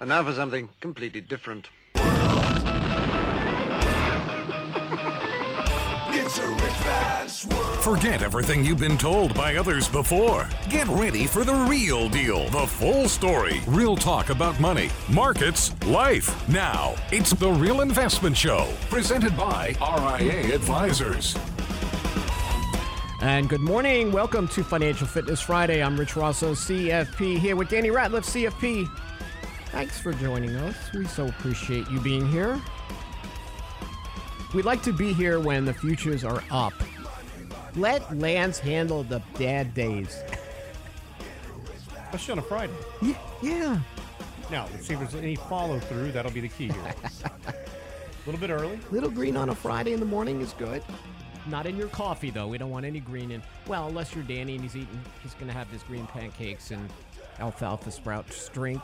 [0.00, 1.68] And now for something completely different.
[7.80, 10.48] Forget everything you've been told by others before.
[10.68, 16.48] Get ready for the real deal, the full story, real talk about money, markets, life.
[16.48, 21.36] Now, it's The Real Investment Show, presented by RIA Advisors.
[23.20, 24.12] And good morning.
[24.12, 25.82] Welcome to Financial Fitness Friday.
[25.82, 28.88] I'm Rich Rosso, CFP, here with Danny Ratliff, CFP.
[29.70, 30.76] Thanks for joining us.
[30.92, 32.60] We so appreciate you being here.
[34.54, 36.72] We'd like to be here when the futures are up.
[37.76, 40.22] Let Lance handle the bad days.
[42.04, 42.72] Especially on a Friday.
[43.02, 43.80] Yeah, yeah.
[44.50, 46.12] Now, let's see if there's any follow through.
[46.12, 46.94] That'll be the key here.
[47.46, 47.54] a
[48.26, 48.80] little bit early.
[48.90, 50.82] Little green on a Friday in the morning is good.
[51.46, 52.48] Not in your coffee, though.
[52.48, 53.42] We don't want any green in.
[53.66, 56.88] Well, unless you're Danny and he's eating, he's going to have his green pancakes and
[57.38, 58.82] alfalfa sprout drink.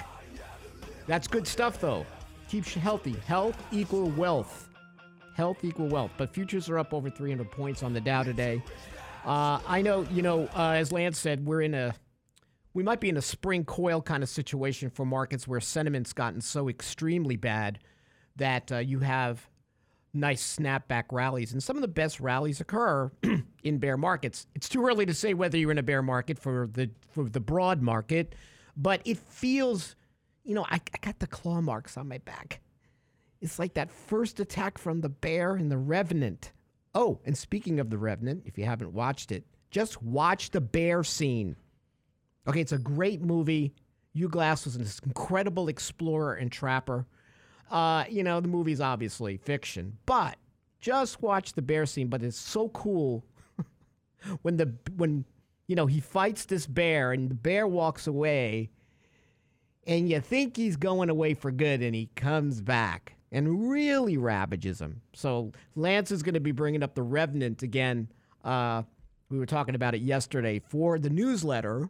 [1.07, 2.07] That's good stuff, though.
[2.49, 3.17] Keeps you healthy.
[3.27, 4.69] Health equal wealth.
[5.35, 6.13] Health equal wealth.
[6.17, 8.63] But futures are up over 300 points on the Dow today.
[9.25, 11.95] Uh, I know, you know, uh, as Lance said, we're in a,
[12.75, 16.41] we might be in a spring coil kind of situation for markets where sentiment's gotten
[16.41, 17.79] so extremely bad
[18.37, 19.49] that uh, you have
[20.15, 21.53] nice snapback rallies.
[21.53, 23.11] And some of the best rallies occur
[23.63, 24.47] in bear markets.
[24.55, 27.41] It's too early to say whether you're in a bear market for the for the
[27.41, 28.35] broad market,
[28.77, 29.97] but it feels,
[30.45, 32.61] you know, I, I got the claw marks on my back.
[33.41, 36.53] It's like that first attack from the bear and the revenant.
[36.95, 41.03] Oh, and speaking of the revenant, if you haven't watched it, just watch the bear
[41.03, 41.57] scene.
[42.47, 43.75] Okay, it's a great movie.
[44.13, 47.07] Hugh Glass was an incredible explorer and trapper.
[47.71, 50.37] Uh, you know, the movie's obviously fiction, but
[50.81, 52.09] just watch the bear scene.
[52.09, 53.25] But it's so cool
[54.43, 55.25] when the when
[55.67, 58.71] you know he fights this bear and the bear walks away,
[59.87, 64.81] and you think he's going away for good, and he comes back and really ravages
[64.81, 65.01] him.
[65.13, 68.09] So Lance is going to be bringing up the Revenant again.
[68.45, 68.83] Uh,
[69.29, 71.89] we were talking about it yesterday for the newsletter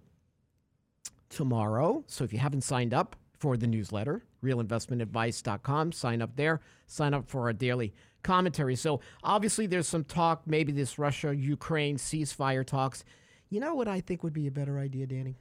[1.29, 2.05] tomorrow.
[2.07, 6.61] So if you haven't signed up for the newsletter, realinvestmentadvice.com, sign up there.
[6.87, 8.77] Sign up for our daily commentary.
[8.77, 13.05] So obviously there's some talk, maybe this Russia Ukraine ceasefire talks.
[13.51, 15.37] You know what I think would be a better idea, Danny?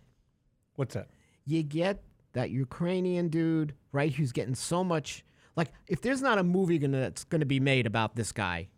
[0.75, 1.09] What's that?
[1.45, 5.23] You get that Ukrainian dude, right, who's getting so much
[5.55, 8.69] like if there's not a movie gonna, that's going to be made about this guy,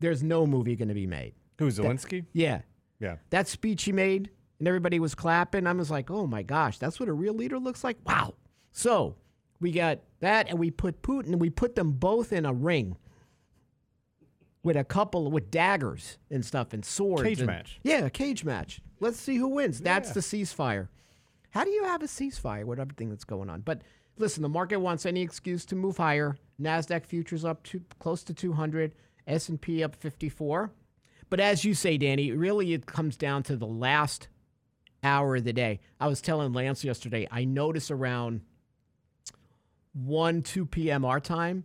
[0.00, 1.34] there's no movie going to be made.
[1.58, 2.26] Who, Zelensky?
[2.32, 2.60] Yeah.
[3.00, 3.16] yeah.
[3.30, 5.66] That speech he made and everybody was clapping.
[5.66, 7.96] I was like, oh my gosh, that's what a real leader looks like.
[8.06, 8.34] Wow.
[8.72, 9.16] So
[9.60, 12.96] we got that, and we put Putin, and we put them both in a ring
[14.62, 17.22] with a couple with daggers and stuff and swords.
[17.22, 17.80] Cage and- match.
[17.82, 18.80] Yeah, a cage match.
[19.00, 19.80] Let's see who wins.
[19.80, 20.14] That's Yeah.
[20.14, 20.88] the ceasefire.
[21.56, 23.62] How do you have a ceasefire with everything that's going on?
[23.62, 23.80] But
[24.18, 26.36] listen, the market wants any excuse to move higher.
[26.60, 28.94] Nasdaq futures up to close to 200,
[29.26, 30.70] S&P up 54.
[31.30, 34.28] But as you say, Danny, really it comes down to the last
[35.02, 35.80] hour of the day.
[35.98, 38.42] I was telling Lance yesterday, I notice around
[39.94, 41.06] 1, 2 p.m.
[41.06, 41.64] our time,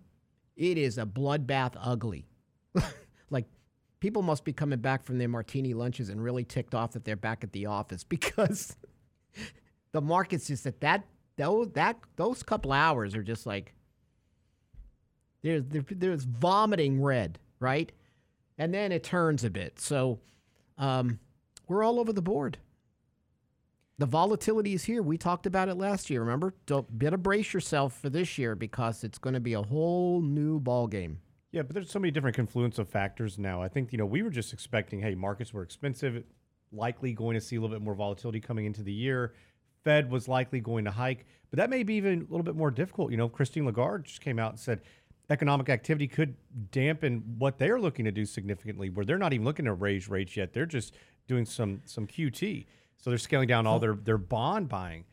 [0.55, 2.29] it is a bloodbath ugly.
[3.29, 3.47] like
[3.99, 7.17] people must be coming back from their martini lunches and really ticked off that they're
[7.17, 8.77] back at the office because
[9.91, 11.05] the market's just at that
[11.37, 13.73] those that those couple hours are just like
[15.41, 17.91] there's there's vomiting red, right?
[18.57, 19.79] And then it turns a bit.
[19.79, 20.19] So
[20.77, 21.19] um,
[21.67, 22.59] we're all over the board.
[23.97, 25.01] The volatility is here.
[25.01, 26.21] We talked about it last year.
[26.21, 30.21] Remember, don't better brace yourself for this year because it's going to be a whole
[30.21, 31.19] new ball game.
[31.51, 33.61] Yeah, but there's so many different confluence of factors now.
[33.61, 36.23] I think, you know, we were just expecting, hey, markets were expensive,
[36.71, 39.33] likely going to see a little bit more volatility coming into the year.
[39.83, 42.71] Fed was likely going to hike, but that may be even a little bit more
[42.71, 43.11] difficult.
[43.11, 44.81] You know, Christine Lagarde just came out and said
[45.29, 46.35] economic activity could
[46.71, 50.35] dampen what they're looking to do significantly, where they're not even looking to raise rates
[50.35, 50.53] yet.
[50.53, 50.93] They're just
[51.27, 52.65] doing some some QT.
[52.97, 55.05] So they're scaling down all their, their bond buying.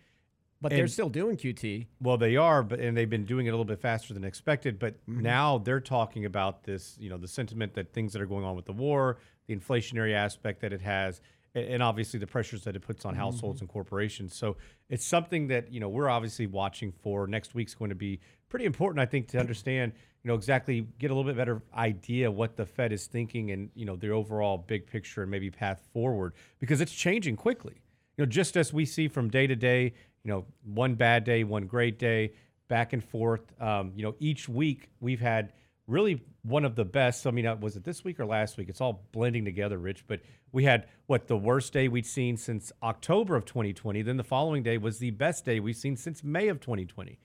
[0.61, 1.87] But they're still doing QT.
[2.01, 4.79] Well, they are, but and they've been doing it a little bit faster than expected.
[4.81, 5.23] But mm-hmm.
[5.23, 8.57] now they're talking about this, you know, the sentiment that things that are going on
[8.57, 11.21] with the war, the inflationary aspect that it has,
[11.55, 14.35] and obviously the pressures that it puts on households and corporations.
[14.35, 14.57] So
[14.89, 17.27] it's something that you know we're obviously watching for.
[17.27, 19.93] Next week's going to be pretty important, I think, to understand,
[20.23, 23.71] you know, exactly get a little bit better idea what the Fed is thinking and
[23.75, 27.83] you know the overall big picture and maybe path forward because it's changing quickly.
[28.17, 29.93] You know, just as we see from day to day,
[30.25, 32.33] you know, one bad day, one great day,
[32.69, 33.53] back and forth.
[33.61, 35.53] Um, you know, each week we've had
[35.89, 37.27] really one of the best.
[37.27, 38.69] I mean, uh, was it this week or last week?
[38.69, 40.05] It's all blending together, Rich.
[40.07, 40.21] But
[40.53, 44.03] we had what the worst day we'd seen since October of 2020.
[44.03, 47.19] Then the following day was the best day we've seen since May of 2020.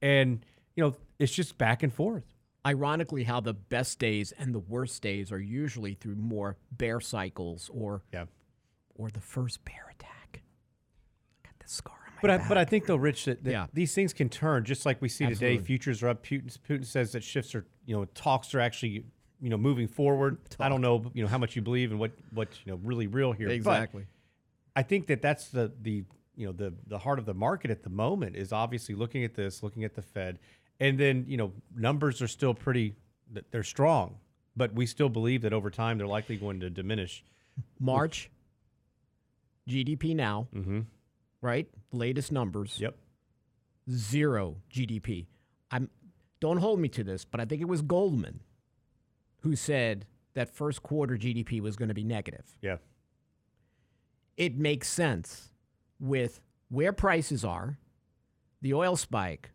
[0.00, 0.44] and
[0.76, 2.24] you know it's just back and forth.
[2.64, 7.68] Ironically, how the best days and the worst days are usually through more bear cycles
[7.74, 8.26] or Yeah.
[8.94, 10.42] or the first bear attack.
[11.44, 13.66] Got the scar But I, but I think though, Rich, that, that Yeah.
[13.74, 15.58] these things can turn just like we see today.
[15.58, 16.24] Futures are up.
[16.24, 19.04] Putin, Putin says that shifts are, you know, talks are actually,
[19.40, 20.38] you know, moving forward.
[20.60, 23.06] I don't know, you know, how much you believe and what what you know really
[23.08, 23.48] real here.
[23.48, 24.06] But exactly.
[24.76, 26.04] I think that that's the the
[26.36, 29.34] you know the the heart of the market at the moment is obviously looking at
[29.34, 30.38] this, looking at the Fed,
[30.80, 32.94] and then you know numbers are still pretty,
[33.50, 34.16] they're strong,
[34.56, 37.24] but we still believe that over time they're likely going to diminish.
[37.80, 38.30] March
[39.68, 40.80] GDP now, Mm-hmm.
[41.40, 41.68] right?
[41.92, 42.78] Latest numbers.
[42.80, 42.96] Yep.
[43.90, 45.26] Zero GDP.
[45.70, 45.90] I'm
[46.40, 48.40] don't hold me to this, but I think it was Goldman
[49.40, 52.56] who said that first quarter GDP was going to be negative.
[52.60, 52.78] Yeah.
[54.36, 55.52] It makes sense
[56.00, 57.78] with where prices are,
[58.60, 59.50] the oil spike,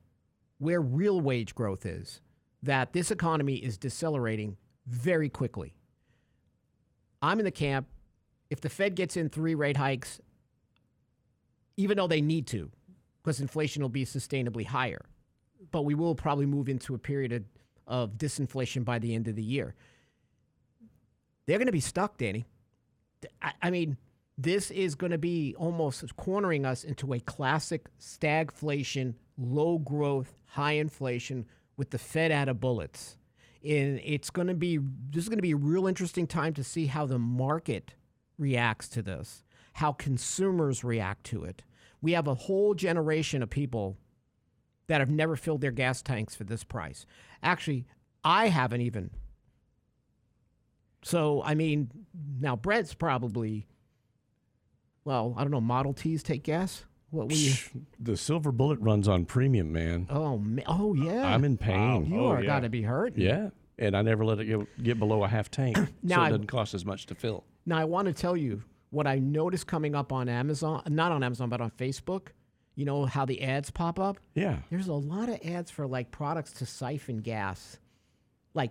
[0.60, 2.22] where real wage growth is,
[2.64, 5.74] that this economy is decelerating very quickly.
[7.22, 7.88] I'm in the camp
[8.50, 10.22] if the Fed gets in three rate hikes,
[11.78, 12.72] even though they need to,
[13.24, 15.06] because inflation will be sustainably higher,
[15.72, 17.44] but we will probably move into a period of,
[17.88, 19.76] of disinflation by the end of the year.
[21.46, 22.46] They're going to be stuck, Danny.
[23.42, 23.98] I, I mean,
[24.38, 30.74] this is going to be almost cornering us into a classic stagflation, low growth, high
[30.74, 31.46] inflation
[31.76, 33.18] with the Fed out of bullets.
[33.64, 36.64] And it's going to be this is going to be a real interesting time to
[36.64, 37.96] see how the market
[38.38, 41.64] reacts to this, how consumers react to it.
[42.02, 43.98] We have a whole generation of people
[44.88, 47.06] that have never filled their gas tanks for this price.
[47.44, 47.86] Actually,
[48.24, 49.12] I haven't even.
[51.04, 51.90] So, I mean,
[52.40, 53.68] now Brett's probably,
[55.06, 56.84] well, I don't know, Model Ts take gas?
[57.12, 57.56] What we?
[58.00, 60.08] The silver bullet runs on premium, man.
[60.10, 61.26] Oh, ma- oh yeah.
[61.26, 62.06] I'm in pain.
[62.08, 62.48] You Oh, are yeah.
[62.48, 63.18] got to be hurt.
[63.18, 63.50] Yeah,
[63.80, 66.32] and I never let it get, get below a half tank, Now so I- it
[66.32, 67.46] doesn't cost as much to fill.
[67.66, 71.24] Now, I want to tell you what I noticed coming up on Amazon, not on
[71.24, 72.28] Amazon, but on Facebook.
[72.76, 74.18] You know how the ads pop up?
[74.36, 77.80] Yeah, There's a lot of ads for like products to siphon gas.
[78.54, 78.70] Like,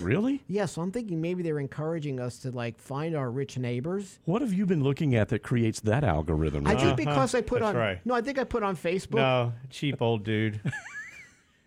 [0.00, 0.42] really?
[0.48, 4.18] yeah, so I'm thinking maybe they're encouraging us to like find our rich neighbors.
[4.24, 6.66] What have you been looking at that creates that algorithm?
[6.66, 8.00] I think because I put That's on right.
[8.04, 9.14] no, I think I put on Facebook.
[9.14, 10.60] No, cheap old dude.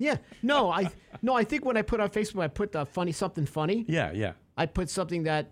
[0.01, 0.89] Yeah, no, I
[1.21, 3.83] no, I think when I put on Facebook, I put the funny something funny.
[3.88, 4.31] yeah, yeah.
[4.56, 5.51] I put something that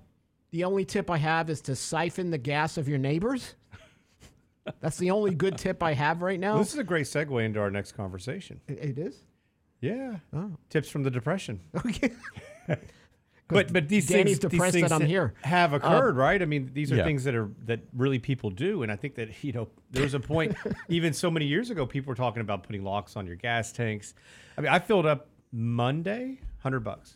[0.51, 3.55] the only tip I have is to siphon the gas of your neighbors.
[4.81, 6.57] That's the only good tip I have right now.
[6.57, 8.59] this is a great segue into our next conversation.
[8.67, 9.23] It- it is.
[9.79, 10.17] Yeah.
[10.33, 10.51] Oh.
[10.69, 11.59] Tips from the depression.
[11.85, 12.11] Okay.
[13.49, 15.33] But but these Danny's things, these depressed that things I'm here.
[15.44, 16.41] Have um, occurred, right?
[16.41, 17.05] I mean, these are Yeah.
[17.05, 20.13] things that are that really people do, and I think that you know there was
[20.15, 20.53] a point
[20.89, 24.13] even so many years ago, people were talking about putting locks on your gas tanks.
[24.57, 27.15] I mean, I filled up Monday, hundred bucks.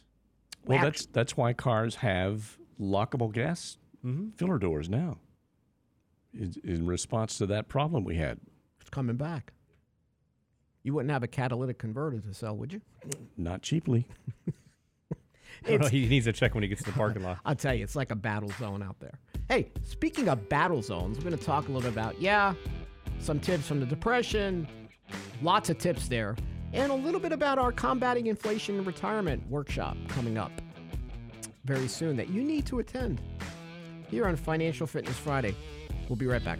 [0.65, 4.29] Well, Act- that's that's why cars have lockable gas Mm-hmm.
[4.31, 5.19] filler doors now.
[6.33, 8.39] In, in response to that problem we had,
[8.79, 9.53] It's coming back.
[10.81, 12.81] You wouldn't have a catalytic converter to sell, would you?
[13.37, 14.07] not cheaply.
[15.91, 17.37] he needs to check when he gets to the parking lot.
[17.45, 19.19] I'll tell you, it's like a battle zone out there.
[19.47, 22.55] Hey, speaking of battle zones, we're going to talk a little bit about, yeah,
[23.19, 24.67] some tips from the Depression,
[25.43, 26.35] lots of tips there,
[26.73, 30.51] and a little bit about our Combating Inflation and Retirement workshop coming up
[31.65, 33.21] very soon that you need to attend
[34.09, 35.55] here on Financial Fitness Friday.
[36.09, 36.59] We'll be right back.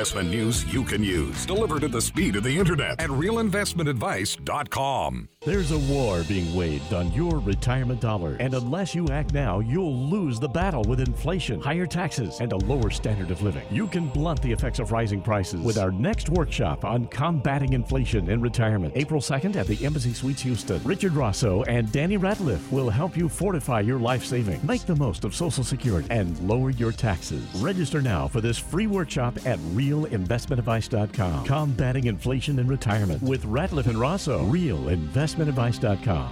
[0.00, 5.28] Investment news you can use, delivered at the speed of the internet at realinvestmentadvice.com.
[5.44, 8.38] There's a war being waged on your retirement dollars.
[8.40, 12.56] And unless you act now, you'll lose the battle with inflation, higher taxes, and a
[12.56, 13.66] lower standard of living.
[13.70, 18.30] You can blunt the effects of rising prices with our next workshop on combating inflation
[18.30, 18.94] in retirement.
[18.96, 20.82] April 2nd at the Embassy Suites Houston.
[20.82, 25.24] Richard Rosso and Danny Ratliff will help you fortify your life savings, make the most
[25.24, 27.44] of Social Security, and lower your taxes.
[27.56, 29.58] Register now for this free workshop at
[29.90, 31.44] realinvestmentadvice.com.
[31.44, 34.44] Combating inflation and retirement with Ratliff and Rosso.
[34.50, 36.30] Realinvestmentadvice.com.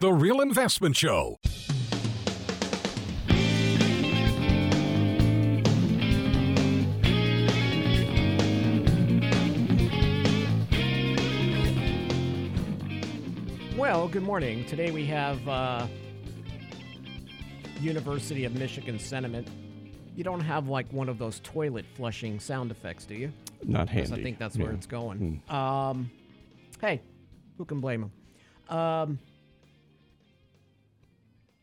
[0.00, 1.38] The Real Investment Show.
[13.76, 14.64] Well, good morning.
[14.64, 15.86] Today we have uh,
[17.80, 19.48] University of Michigan sentiment
[20.14, 23.32] you don't have like one of those toilet flushing sound effects, do you?
[23.64, 24.12] Not handy.
[24.12, 24.64] I think that's Yeah.
[24.64, 25.42] where it's going.
[25.48, 26.10] Um,
[26.80, 27.00] hey,
[27.58, 28.76] who can blame him?
[28.76, 29.18] Um,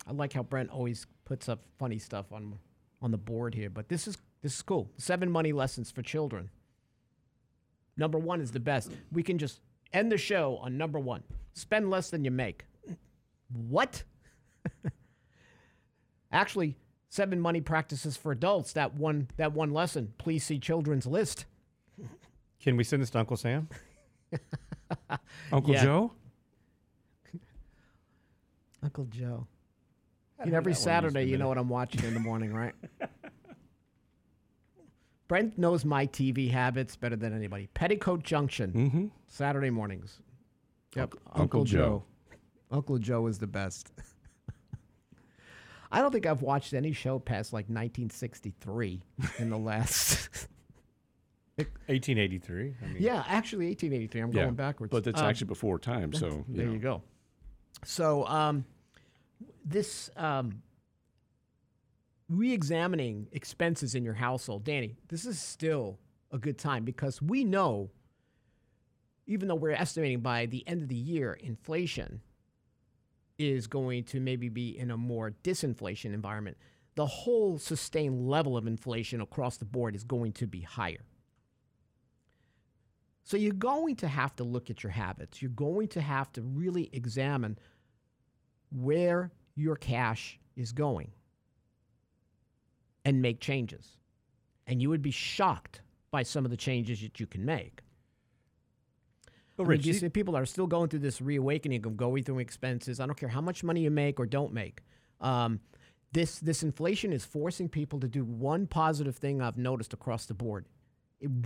[0.08, 2.58] I like how Brent always puts up funny stuff on
[3.04, 4.90] on the board here, but this is this is cool.
[4.98, 6.50] Seven money lessons for children.
[7.98, 8.92] Number one is the best.
[9.12, 9.62] We can just
[9.94, 11.24] end the show on number one.
[11.54, 12.66] Spend less than you make.
[13.70, 14.04] What?
[16.32, 16.78] Actually,
[17.12, 18.74] seven money practices for adults.
[18.74, 20.14] That one that one lesson.
[20.18, 21.46] Please see children's list.
[22.60, 23.70] Can we send this to Uncle Sam?
[25.52, 25.84] Uncle Yeah.
[25.84, 26.12] Joe?
[28.84, 29.46] Uncle Joe.
[30.40, 32.14] How You know, every that one used to Saturday, you know what I'm watching in
[32.16, 32.74] the morning, right?
[35.28, 37.68] Brent knows my TV habits better than anybody.
[37.74, 39.06] Petticoat Junction, Mm-hmm.
[39.28, 40.20] Saturday mornings.
[40.96, 42.04] Yep, Uncle Joe.
[42.70, 43.92] Uncle Joe is the best.
[45.92, 49.02] I don't think I've watched any show past like 1963
[49.40, 50.30] in the last.
[51.58, 52.76] 1883.
[52.82, 54.22] I mean, yeah, actually 1883.
[54.22, 54.44] I'm Yeah.
[54.44, 54.92] going backwards.
[54.92, 56.72] But that's Um, actually before time, so there know.
[56.74, 57.02] you go.
[57.84, 58.66] So, um,
[59.66, 60.62] this um,
[62.30, 66.00] re-examining expenses in your household, Danny, this is still
[66.32, 67.92] a good time because we know,
[69.28, 72.22] even though we're estimating by the end of the year, inflation
[73.42, 76.58] is going to maybe be in a more disinflation environment.
[76.96, 81.06] The whole sustained level of inflation across the board is going to be higher.
[83.24, 85.42] So you're going to have to look at your habits.
[85.42, 87.58] You're going to have to really examine
[88.72, 91.12] where your cash is going
[93.06, 93.98] and make changes.
[94.68, 95.82] And you would be shocked
[96.12, 97.82] by some of the changes that you can make.
[99.64, 101.98] But I mean, Rich, you you- see people are still going through this reawakening of
[101.98, 103.00] going through expenses.
[103.00, 104.82] I don't care how much money you make or don't make.
[105.20, 105.60] Um,
[106.14, 110.34] this this inflation is forcing people to do one positive thing I've noticed across the
[110.34, 110.66] board: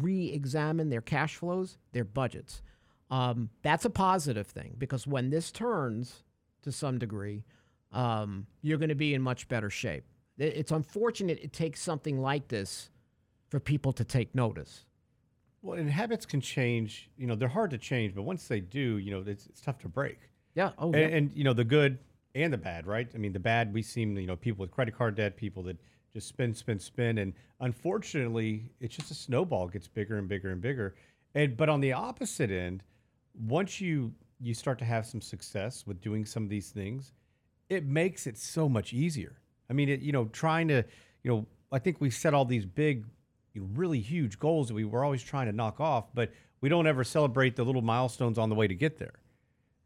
[0.01, 2.61] re-examine their cash flows, their budgets.
[3.11, 6.23] Um, that's a positive thing because when this turns
[6.63, 7.43] to some degree,
[7.91, 10.05] um, you're going to be in much better shape.
[10.37, 12.89] It's unfortunate it takes something like this
[13.49, 14.85] for people to take notice.
[15.65, 17.09] Well, and habits can change.
[17.17, 19.79] You know, they're hard to change, but once they do, you know, it's, it's tough
[19.79, 20.19] to break.
[20.53, 20.71] Yeah.
[20.77, 21.17] Oh, and, yeah.
[21.17, 21.97] and you know the good
[22.35, 23.07] and the bad, right?
[23.13, 25.77] I mean, the bad we seem you know people with credit card debt, people that
[26.13, 30.51] just spend, spend, spend, and unfortunately, it's just a snowball It gets bigger and bigger
[30.51, 30.95] and bigger.
[31.33, 32.83] And but on the opposite end,
[33.33, 37.11] once you you start to have some success with doing some of these things,
[37.69, 39.39] it makes it so much easier.
[39.69, 40.83] I mean, it, you know, trying to,
[41.23, 43.05] you know, I think we set all these big,
[43.55, 46.31] you know, really huge goals that we were always trying to knock off, but
[46.61, 49.13] we don't ever celebrate the little milestones on the way to get there.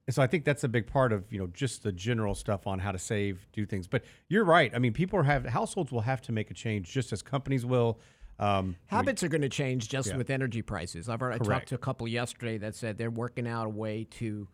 [0.08, 2.66] And so I think that's a big part of, you know, just the general stuff
[2.66, 3.88] on how to save, do things.
[3.88, 4.72] But you're right.
[4.74, 7.64] I mean, people are have households will have to make a change just as companies
[7.64, 8.00] will.
[8.40, 10.18] Um, Habits are going to change just Yeah.
[10.18, 11.10] with energy prices.
[11.10, 14.48] I've already talked to a couple yesterday that said they're working out a way to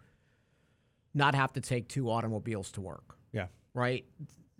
[1.14, 3.18] not have to take two automobiles to work.
[3.32, 3.48] yeah.
[3.74, 4.06] Right?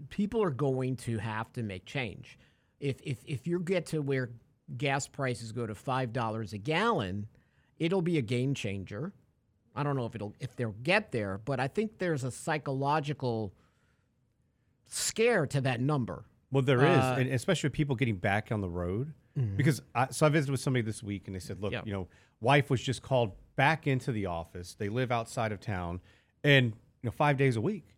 [0.10, 2.38] People are going to have to make change.
[2.80, 4.30] If if if you get to where
[4.78, 7.28] gas prices go to five dollars a gallon,
[7.78, 9.14] it'll be a game changer.
[9.76, 13.54] I don't know if it'll if they'll get there, but I think there's a psychological
[14.88, 16.26] scare to that number.
[16.52, 19.14] Well, there is, Uh, and especially with people getting back on the road.
[19.58, 21.82] Because I, so I visited with somebody this week, and they said, "Look, Yeah.
[21.86, 22.08] you know,
[22.40, 24.76] wife was just called back into the office.
[24.76, 26.00] They live outside of town,
[26.42, 27.96] and you know, five days a week.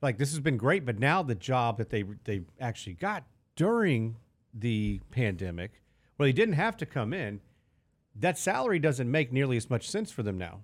[0.00, 3.24] Like this has been great, but now the job that they they actually got
[3.56, 4.14] during
[4.54, 5.82] the pandemic,
[6.16, 7.40] where they didn't have to come in,
[8.16, 10.60] that salary doesn't make nearly as much sense for them now."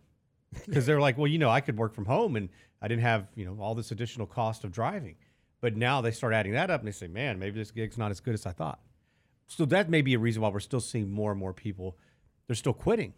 [0.67, 2.51] because they're like, well, you know, I could work from home and
[2.83, 5.17] I didn't have, you know, all this additional cost of driving.
[5.63, 8.11] But now they start adding that up and they say, man, maybe this gig's not
[8.11, 8.81] as good as I thought.
[9.47, 11.97] So that may be a reason why we're still seeing more and more people.
[12.47, 13.15] They're still quitting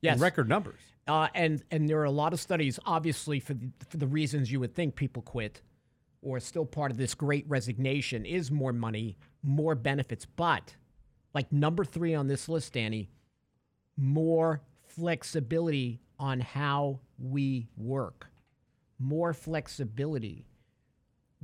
[0.00, 0.16] Yes.
[0.16, 0.80] in record numbers.
[1.06, 4.50] Uh, and and there are a lot of studies, obviously, for the, for the reasons
[4.50, 5.60] you would think people quit,
[6.22, 10.24] or still part of this great resignation is more money, more benefits.
[10.24, 10.76] But
[11.34, 13.10] like number three on this list, Danny,
[13.96, 18.28] more flexibility on how we work,
[18.98, 20.46] more flexibility,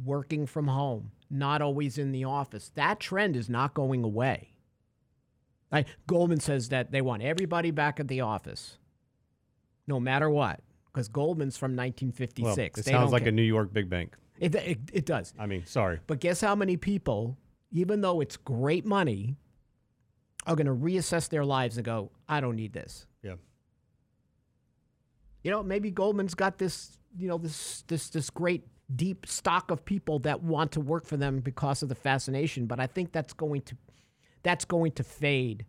[0.03, 2.71] working from home, not always in the office.
[2.75, 4.55] That trend is not going away.
[5.73, 8.79] Like Goldman says that they want everybody back at the office,
[9.87, 12.79] no matter what, because Goldman's from Well, 1956.
[12.81, 13.29] it They sounds like care.
[13.29, 14.17] a New York big bank.
[14.39, 15.35] It, it, it does.
[15.39, 16.01] I mean, sorry.
[16.07, 17.37] But guess how many people,
[17.71, 19.37] even though it's great money,
[20.47, 23.07] are going to reassess their lives and go, I don't need this.
[23.23, 23.35] Yeah.
[25.43, 29.85] You know, maybe Goldman's got this you know this this this great deep stock of
[29.85, 32.67] people that want to work for them because of the fascination.
[32.67, 33.77] But I think that's going to
[34.43, 35.67] that's going to fade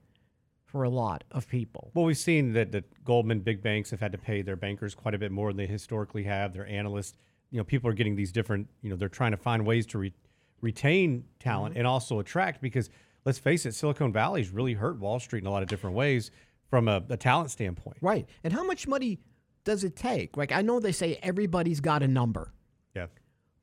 [0.66, 1.92] for a lot of people.
[1.94, 5.14] Well, we've seen that, that Goldman, big banks have had to pay their bankers quite
[5.14, 6.54] a bit more than they historically have.
[6.54, 7.18] Their analysts,
[7.50, 9.98] you know, people are getting these different, you know, they're trying to find ways to
[9.98, 10.14] re-
[10.62, 11.80] retain talent mm-hmm.
[11.80, 12.90] and also attract because
[13.26, 16.32] let's face it, Silicon Valley's really hurt Wall Street in a lot of different ways
[16.70, 17.98] from a, a talent standpoint.
[18.02, 18.28] Right.
[18.44, 19.20] And how much money
[19.64, 20.38] does it take?
[20.38, 22.54] Like I know they say everybody's got a number.
[22.96, 23.08] Yeah.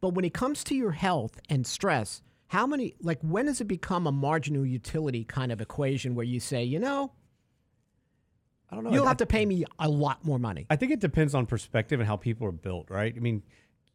[0.01, 3.65] But when it comes to your health and stress, how many, like, when does it
[3.67, 7.13] become a marginal utility kind of equation where you say, you know,
[8.71, 8.93] I don't know.
[8.93, 10.67] you'll I- have to pay me a lot more money?
[10.71, 13.13] I think it depends on perspective and how people are built, right?
[13.15, 13.43] I mean,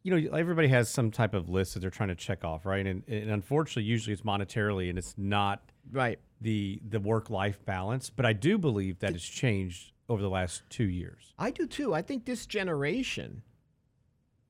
[0.04, 2.86] you know, everybody has some type of list that they're trying to check off, right?
[2.86, 6.18] And, and unfortunately, usually it's monetarily and it's not Right.
[6.40, 8.08] the the work life balance.
[8.10, 11.34] But I do believe that has changed over the last two years.
[11.38, 11.94] I do too.
[11.94, 13.42] I think this generation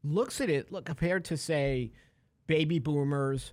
[0.03, 1.91] looks at it look compared to say
[2.47, 3.53] baby boomers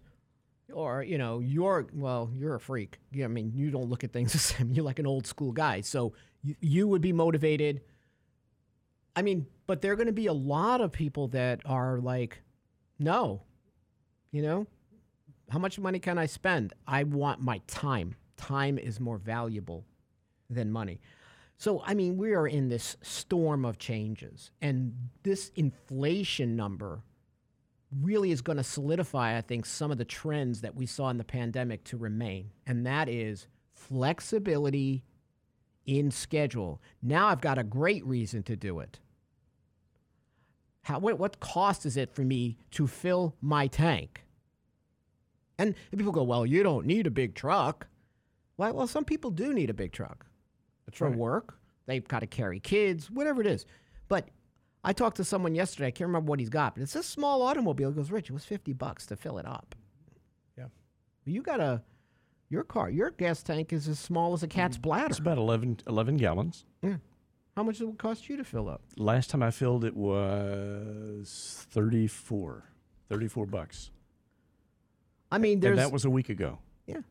[0.74, 4.12] or you know you're well you're a freak yeah i mean you don't look at
[4.12, 6.12] things the same you're like an old school guy so
[6.44, 7.80] you, you would be motivated
[9.16, 12.42] i mean but there are going to be a lot of people that are like
[13.00, 13.42] no
[14.32, 14.68] you know
[15.50, 19.86] how much money can i spend i want my time time is more valuable
[20.50, 21.00] than money
[21.62, 27.04] so, I mean, we are in this storm of changes, and this inflation number
[28.02, 31.20] really is going to solidify, I think, some of the trends that we saw in
[31.20, 35.04] the pandemic to remain, and that is flexibility
[35.86, 36.82] in schedule.
[37.00, 39.00] Now I've got a great reason to do it.
[40.84, 44.24] How, what, what cost is it for me to fill my tank?
[45.58, 47.88] And people go, well, you don't need a big truck.
[48.58, 50.26] Well, well some people do need a big truck
[50.92, 51.58] for work.
[51.86, 53.66] They've got to carry kids, whatever it is.
[54.08, 54.30] But
[54.84, 55.88] I talked to someone yesterday.
[55.88, 57.90] I can't remember what he's got, but it's a small automobile.
[57.90, 59.76] He goes, Rich, it was 50 bucks to fill it up.
[60.58, 60.66] Yeah.
[61.26, 61.82] You got a,
[62.50, 64.84] your car, your gas tank is as small as a cat's mm-hmm.
[64.84, 65.12] bladder.
[65.12, 66.66] It's about 11, 11 gallons.
[67.56, 68.82] How much does it cost you to fill up?
[68.98, 72.64] Last time I filled it was 34.
[73.10, 73.92] 34 bucks.
[75.32, 76.60] I mean, there's, And that was a week ago.
[76.88, 77.02] yeah.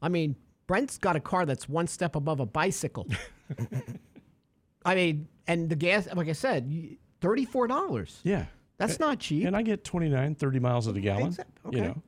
[0.00, 3.06] I mean, Brent's got a car that's one step above a bicycle.
[4.84, 8.18] I mean, and the gas, like I said, $34.
[8.24, 8.46] Yeah.
[8.78, 9.46] That's not cheap.
[9.46, 11.26] And I get 29, 30 miles of the gallon.
[11.28, 11.80] Exact- You okay.
[11.88, 12.02] know,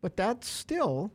[0.00, 1.12] But that's still,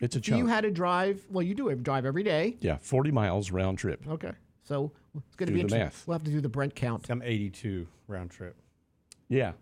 [0.00, 0.38] it's a if chunk.
[0.38, 2.56] you had to drive, well, you do it, drive every day.
[2.60, 4.02] yeah, 40 miles round trip.
[4.08, 4.32] Okay.
[4.64, 5.80] So it's going to be the interesting.
[5.80, 6.04] math.
[6.06, 7.08] We'll have to do the Brent count.
[7.10, 8.56] I'm 82 round trip.
[9.28, 9.52] Yeah.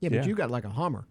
[0.00, 0.24] Yeah, but Yeah.
[0.26, 1.06] you got like a Hummer.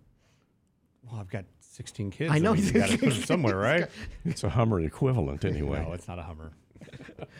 [1.03, 2.31] Well, I've got 16 kids.
[2.31, 3.87] I know mean, you you got to put them somewhere, right?
[4.25, 5.83] It's a Hummer equivalent anyway.
[5.85, 6.51] No, it's not a Hummer.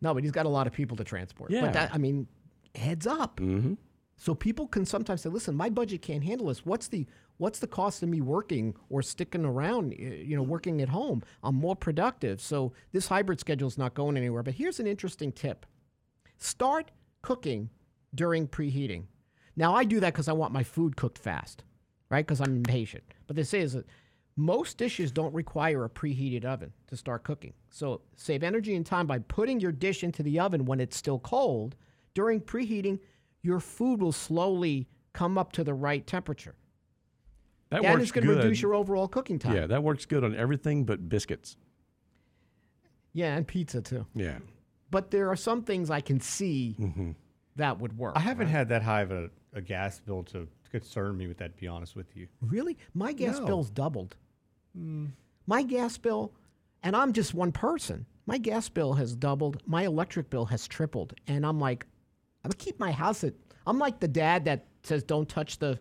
[0.00, 1.50] No, but he's got a lot of people to transport.
[1.50, 1.62] Yeah.
[1.62, 2.28] But that, I mean,
[2.76, 3.40] heads up.
[3.40, 3.74] mm-hmm.
[4.18, 6.66] So people can sometimes say, "Listen, my budget can't handle this.
[6.66, 7.06] What's the
[7.38, 9.92] what's the cost of me working or sticking around?
[9.92, 11.22] uh, You know, working at home.
[11.42, 12.40] I'm more productive.
[12.40, 14.42] So this hybrid schedule is not going anywhere.
[14.42, 15.64] But here's an interesting tip:
[16.36, 16.90] start
[17.22, 17.70] cooking
[18.14, 19.04] during preheating.
[19.56, 21.62] Now I do that because I want my food cooked fast,
[22.10, 22.26] right?
[22.26, 23.04] Because I'm impatient.
[23.26, 23.86] But say is that
[24.36, 27.52] most dishes don't require a preheated oven to start cooking.
[27.70, 31.18] So save energy and time by putting your dish into the oven when it's still
[31.18, 31.74] cold.
[32.14, 33.00] During preheating,
[33.48, 36.54] your food will slowly come up to the right temperature.
[37.70, 39.56] That and works it's going to reduce your overall cooking time.
[39.56, 41.56] Yeah, that works good on everything but biscuits.
[43.14, 44.04] Yeah, and pizza too.
[44.14, 44.38] Yeah.
[44.90, 47.12] But there are some things I can see Mm-hmm.
[47.56, 48.12] that would work.
[48.16, 51.54] I haven't had that high of a, a gas bill to concern me with that,
[51.54, 52.28] to be honest with you.
[52.42, 52.76] Really?
[52.92, 53.46] My gas No.
[53.46, 54.14] Bill's doubled.
[55.46, 56.32] My gas bill,
[56.82, 58.04] and I'm just one person.
[58.26, 59.62] My gas bill has doubled.
[59.66, 61.14] My electric bill has tripled.
[61.26, 61.86] And I'm like,
[62.44, 63.34] I'm gonna keep my house at.
[63.66, 65.78] I'm like the dad that says, "Don't touch the,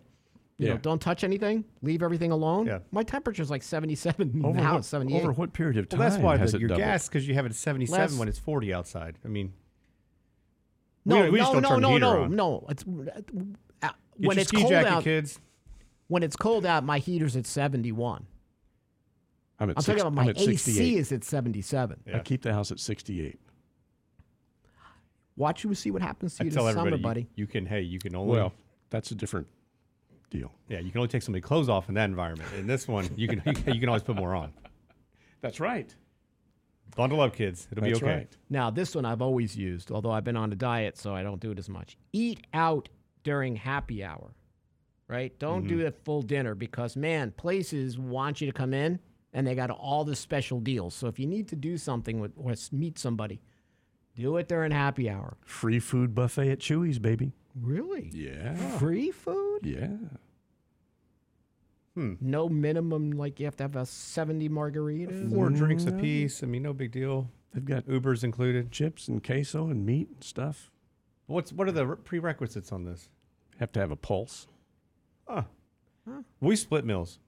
[0.57, 1.63] you know, don't touch anything.
[1.81, 2.79] Leave everything alone." Yeah.
[2.91, 5.21] My temperature's like 77 in Over the what, house, 78.
[5.21, 6.83] over what period of time Well, that's why has the, it your doubled?
[6.85, 9.17] gas, because you have it at 77 Less- when it's 40 outside.
[9.23, 9.53] I mean,
[11.05, 12.35] no, we, we just no, don't no, turn no, the no, on.
[12.35, 12.65] no.
[12.69, 12.83] It's
[13.83, 15.03] uh, when it's ski cold jacket, out.
[15.03, 15.39] kids.
[16.09, 18.25] When it's cold out, my heater's at 71.
[19.59, 21.99] I'm at I'm six, talking about I'm my at AC is at 77.
[22.13, 23.39] I keep the house at 68.
[25.37, 27.29] Watch you see what happens to I you tell this summer, everybody, buddy.
[27.35, 28.51] you, you can, hey, you can only, Well,
[28.89, 29.47] that's a different
[30.29, 30.51] deal.
[30.67, 32.49] yeah, you can only take so many clothes off in that environment.
[32.57, 34.51] In this one, you can, you can, you can always put more on.
[35.41, 35.93] That's right.
[36.95, 37.67] Bundle up, kids.
[37.71, 38.15] It'll That's be okay.
[38.15, 38.37] right.
[38.49, 41.39] Now, this one I've always used, although I've been on a diet, so I don't
[41.39, 41.95] do it as much.
[42.11, 42.89] Eat out
[43.23, 44.31] during happy hour,
[45.07, 45.37] right?
[45.37, 45.77] Don't Mm-hmm.
[45.79, 48.99] do a full dinner because, man, places want you to come in
[49.33, 50.95] and they got all the special deals.
[50.95, 53.41] So if you need to do something with or s- meet somebody,
[54.17, 55.37] Do it during happy hour.
[55.45, 57.33] Free food buffet at Chuy's, baby.
[57.59, 58.09] Really?
[58.13, 58.55] Yeah.
[58.77, 59.59] Free food?
[59.63, 59.87] Yeah.
[61.95, 62.13] Hmm.
[62.21, 65.29] No minimum, like you have to have a 70 margarita.
[65.29, 66.43] Four drinks apiece.
[66.43, 67.29] I mean, no big deal.
[67.53, 68.71] They've got Uber's included.
[68.71, 70.69] chips and queso and meat and stuff.
[71.25, 73.09] What's what are the prerequisites on this?
[73.59, 74.47] Have to have a pulse.
[75.27, 75.43] Huh.
[76.39, 77.19] We split meals.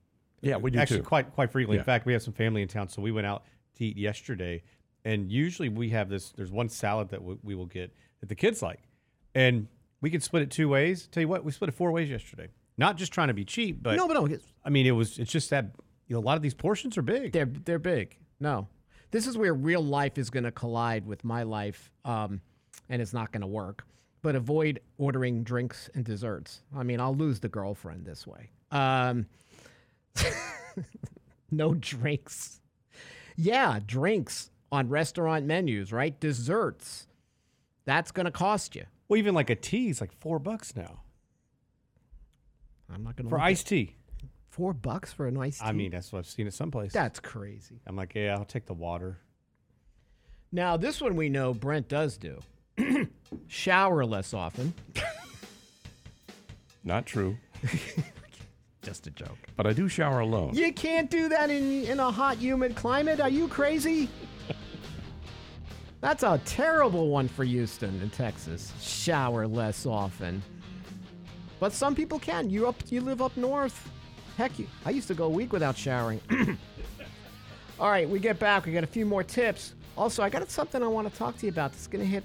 [0.42, 1.04] Yeah, we do Actually, too.
[1.04, 1.78] quite quite frequently.
[1.78, 1.82] Yeah.
[1.82, 3.44] In fact, we have some family in town, so we went out
[3.76, 4.62] to eat yesterday,
[5.06, 6.32] and usually we have this.
[6.32, 8.82] There's one salad that we, we will get that the kids like,
[9.34, 9.68] and
[10.02, 11.08] we can split it two ways.
[11.08, 12.48] Tell you what, we split it four ways yesterday.
[12.78, 15.20] Not just trying to be cheap, but no, but no, I mean, it was.
[15.20, 15.72] It's just that
[16.08, 17.34] you know a lot of these portions are big.
[17.34, 18.18] they're, they're big.
[18.40, 18.68] No.
[19.12, 22.42] This is where real life is going to collide with my life, um,
[22.90, 23.86] and it's not going to work.
[24.22, 26.62] But avoid ordering drinks and desserts.
[26.76, 28.52] I mean, I'll lose the girlfriend this way.
[28.72, 29.26] Um,
[31.52, 32.60] no drinks.
[33.36, 36.20] Yeah, drinks on restaurant menus, right?
[36.20, 37.08] Desserts.
[37.86, 38.86] That's going to cost you.
[39.08, 41.02] Well, even like a tea is like four bucks now
[42.94, 43.96] I'm not going to for iced tea.
[44.50, 45.66] four bucks for a nice tea.
[45.66, 46.92] I mean, that's what I've seen at some place.
[46.92, 47.82] that's crazy.
[47.88, 49.18] I'm like, yeah, I'll take the water.
[50.52, 52.40] Now, this one we know Brent does do.
[53.48, 54.74] Shower less often.
[56.84, 57.38] Not true.
[58.82, 59.38] Just a joke.
[59.58, 60.56] But I do shower alone.
[60.56, 63.20] You can't do that in, in a hot, humid climate.
[63.20, 64.10] Are you crazy?
[66.02, 68.72] That's a terrible one for Houston in Texas.
[68.82, 70.42] Shower less often.
[71.60, 72.50] But some people can.
[72.50, 73.90] You up you live up north.
[74.38, 76.22] Heck, you, I used to go a week without showering.
[77.80, 78.66] All right, we get back.
[78.66, 79.74] We got a few more tips.
[79.98, 82.24] Also, I got something I want to talk to you about that's going to hit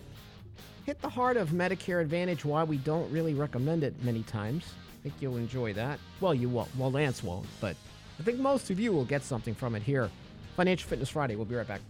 [0.87, 2.45] hit the heart of Medicare Advantage.
[2.45, 4.65] Why we don't really recommend it many times.
[5.01, 5.99] I think you'll enjoy that.
[6.21, 6.75] Well, you won't.
[6.77, 7.75] Well, Lance won't, but
[8.21, 10.09] I think most of you will get something from it here.
[10.57, 11.35] Financial Fitness Friday.
[11.35, 11.81] We'll be right back.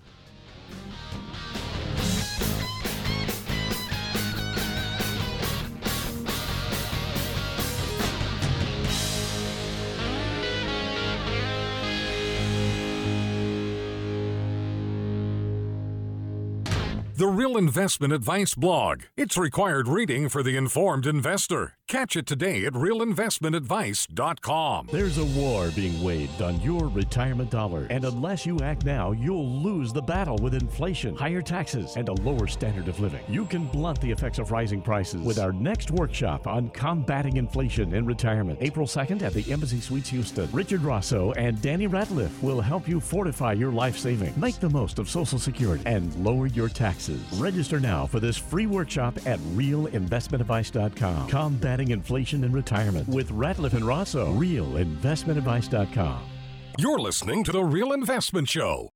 [17.25, 19.05] The Real Investment Advice blog.
[19.17, 21.79] It's required reading for the informed investor.
[21.87, 24.89] Catch it today at realinvestmentadvice.com.
[24.91, 29.63] There's a war being waged on your retirement dollar, and unless you act now, you'll
[29.63, 33.23] lose the battle with inflation, higher taxes, and a lower standard of living.
[33.29, 37.93] You can blunt the effects of rising prices with our next workshop on combating inflation
[37.95, 38.61] in retirement.
[38.63, 40.49] April 2nd at the Embassy Suites Houston.
[40.53, 44.99] Richard Rosso and Danny Ratliff will help you fortify your life savings, make the most
[44.99, 47.14] of Social Security, and lower your taxes.
[47.35, 51.29] Register now for this free workshop at realinvestmentadvice.com.
[51.29, 54.33] Combating inflation in retirement with Ratliff and Rosso.
[54.35, 56.31] Realinvestmentadvice.com.
[56.77, 58.91] You're listening to The Real Investment Show.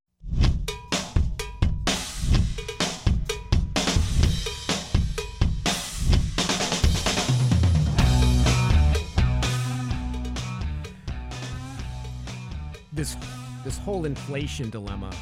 [12.92, 13.16] This
[13.62, 15.12] this whole inflation dilemma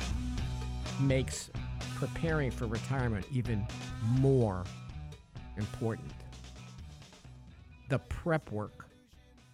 [0.98, 1.50] makes
[1.96, 3.66] preparing for retirement even
[4.18, 4.64] more
[5.56, 6.10] important.
[7.88, 8.86] The prep work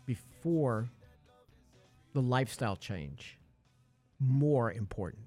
[0.06, 0.88] before
[2.12, 3.38] the lifestyle change
[4.18, 5.24] more important.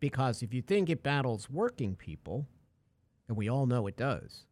[0.00, 2.46] Because if you think it battles working people,
[3.28, 4.46] and we all know it does,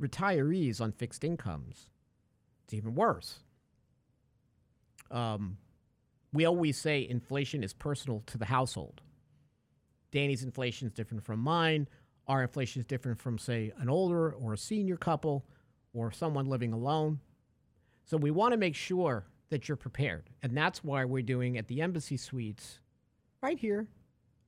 [0.00, 1.88] retirees on fixed incomes,
[2.64, 3.40] it's even worse.
[5.10, 5.56] Um,
[6.32, 9.00] we always say inflation is personal to the household.
[10.12, 11.88] Danny's inflation is different from mine.
[12.28, 15.44] Our inflation is different from, say, an older or a senior couple
[15.92, 17.18] or someone living alone.
[18.04, 20.30] So we want to make sure that you're prepared.
[20.42, 22.78] And that's why we're doing at the Embassy Suites
[23.42, 23.88] right here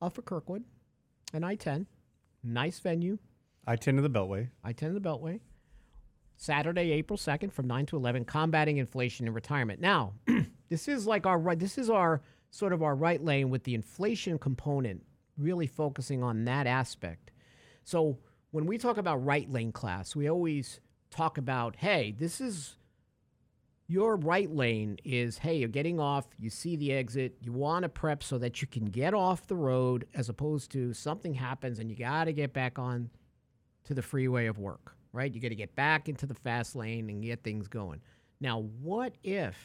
[0.01, 0.65] off of Kirkwood
[1.33, 1.87] and I 10.
[2.43, 3.19] Nice venue,
[3.67, 4.51] I tend to the Beltway.
[4.63, 5.41] I 10 to the Beltway.
[6.37, 9.81] Saturday, April 2nd from 9 to 11, combating inflation in retirement.
[9.81, 10.15] Now,
[10.69, 13.75] this is like our right, this is our sort of our right lane with the
[13.75, 15.03] inflation component,
[15.39, 17.31] really focusing on that aspect.
[17.83, 18.19] So
[18.51, 22.77] when we talk about right lane class, we always talk about, hey, this is
[23.87, 27.89] your right lane is, hey, you're getting off, you see the exit, you want to
[27.89, 31.91] prep so that you can get off the road as opposed to something happens and
[31.91, 33.11] you got to get back on
[33.85, 35.35] to the freeway of work, right?
[35.35, 38.01] You got to get back into the fast lane and get things going.
[38.41, 39.57] Now, what if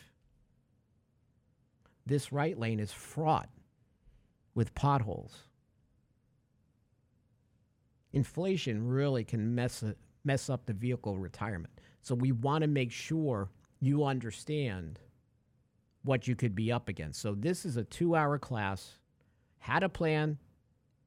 [2.06, 3.50] this right lane is fraught
[4.54, 5.38] with potholes?
[8.14, 9.84] Inflation really can mess
[10.24, 11.80] mess up the vehicle retirement.
[12.02, 15.00] So we want to make sure you understand
[16.04, 17.22] what you could be up against.
[17.22, 18.98] So this is a 2-hour class.
[19.60, 20.38] How to plan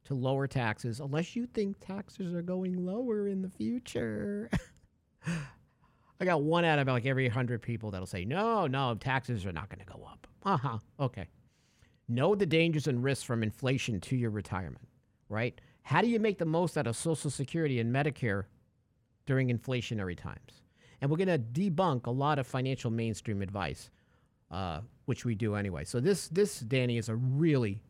[0.04, 4.50] to lower taxes unless you think taxes are going lower in the future.
[5.26, 9.52] I got one out of like every 100 people that'll say, no, no, taxes are
[9.52, 10.26] not going to go up.
[10.44, 10.78] Uh huh.
[11.00, 11.28] Okay.
[12.08, 14.86] Know the dangers and risks from inflation to your retirement,
[15.28, 15.60] right?
[15.82, 18.44] How do you make the most out of Social Security and Medicare
[19.26, 20.62] during inflationary times?
[21.00, 23.90] And we're going to debunk a lot of financial mainstream advice,
[24.50, 25.84] uh, which we do anyway.
[25.84, 27.82] So this, this Danny, is a really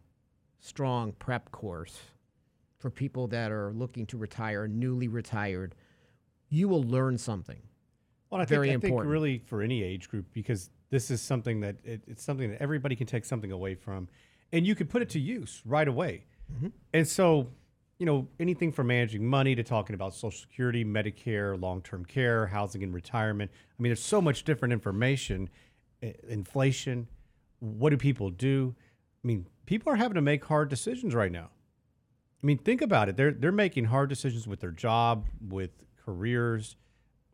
[0.60, 1.98] strong prep course
[2.78, 5.74] for people that are looking to retire, newly retired.
[6.48, 7.60] You will learn something.
[8.30, 11.60] Well, I think, Very I think really for any age group because this is something
[11.60, 14.08] that it, it's something that everybody can take something away from,
[14.52, 16.24] and you can put it to use right away.
[16.50, 16.68] Mm-hmm.
[16.94, 17.48] And so,
[18.02, 22.82] you know, anything from managing money to talking about Social Security, Medicare, long-term care, housing
[22.82, 23.48] and retirement.
[23.54, 25.48] I mean, there's so much different information.
[26.28, 27.06] Inflation.
[27.60, 28.74] What do people do?
[29.22, 31.50] I mean, people are having to make hard decisions right now.
[32.42, 33.16] I mean, think about it.
[33.16, 35.70] They're they're making hard decisions with their job, with
[36.04, 36.74] careers,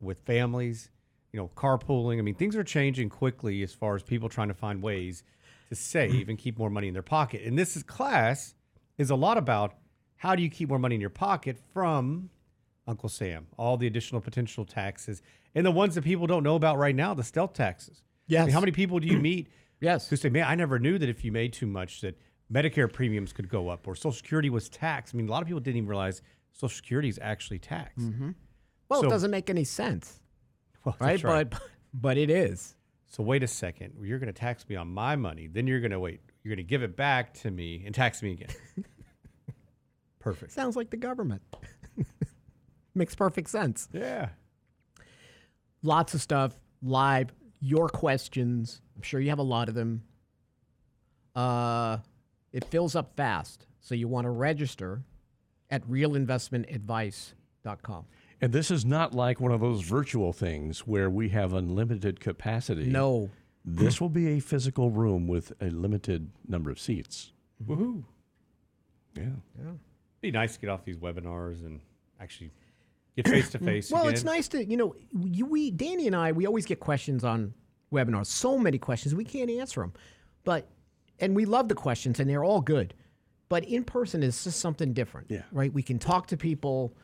[0.02, 0.90] with families,
[1.32, 2.18] you know, carpooling.
[2.18, 5.22] I mean, things are changing quickly as far as people trying to find ways
[5.70, 7.40] to save and keep more money in their pocket.
[7.46, 8.54] And this is class
[8.98, 9.72] is a lot about
[10.18, 12.30] how do you keep more money in your pocket from
[12.86, 15.22] Uncle Sam, all the additional potential taxes,
[15.54, 18.02] and the ones that people don't know about right now, the stealth taxes.
[18.30, 18.52] I mean, Yes.
[18.52, 19.48] how many people do you meet
[19.80, 20.08] Yes.
[20.08, 22.18] who say, "Man, I never knew that if you made too much, that
[22.52, 25.48] Medicare premiums could go up, or Social Security was taxed." I mean, a lot of
[25.48, 26.20] people didn't even realize
[26.52, 27.98] Social Security is actually taxed.
[28.10, 28.30] Mm-hmm.
[28.88, 30.20] Well, So- it doesn't make any sense,
[30.84, 31.22] Well, right?
[31.22, 31.48] right.
[31.48, 31.60] But
[31.94, 32.74] but it is.
[33.06, 35.90] so wait a second, you're going to tax me on my money, then you're going
[35.92, 38.48] to wait, you're going to give it back to me and tax me again.
[40.20, 40.52] Perfect.
[40.52, 41.42] Sounds like the government.
[42.94, 43.88] Makes perfect sense.
[43.92, 44.30] Yeah.
[45.82, 47.30] Lots of stuff live.
[47.60, 48.80] Your questions.
[48.96, 50.02] I'm sure you have a lot of them.
[51.34, 51.98] Uh,
[52.52, 55.02] it fills up fast, so you want to register
[55.70, 58.04] at realinvestmentadvice.com.
[58.40, 62.86] And this is not like one of those virtual things where we have unlimited capacity.
[62.86, 63.30] No,
[63.64, 67.32] This will be a physical room with a limited number of seats.
[67.66, 68.04] Woohoo.
[69.16, 69.24] Yeah.
[69.58, 69.72] Yeah.
[70.20, 71.80] Be nice to get off these webinars and
[72.20, 72.50] actually
[73.16, 73.90] get face to face.
[73.90, 74.14] Well, again.
[74.14, 77.54] it's nice to, you know, you, we, Danny and I, we always get questions on
[77.92, 78.26] webinars.
[78.26, 79.92] So many questions, we can't answer them.
[80.44, 80.68] But,
[81.20, 82.94] and we love the questions and they're all good.
[83.48, 85.30] But in person is just something different.
[85.30, 85.42] Yeah.
[85.52, 85.72] Right?
[85.72, 86.94] We can talk to people.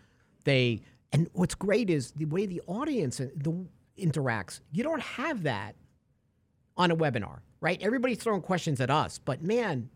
[0.44, 3.66] They, and what's great is the way the audience the,
[3.98, 4.60] interacts.
[4.72, 5.76] You don't have that
[6.76, 7.80] on a webinar, right?
[7.80, 9.18] Everybody's throwing questions at us.
[9.18, 9.88] But man,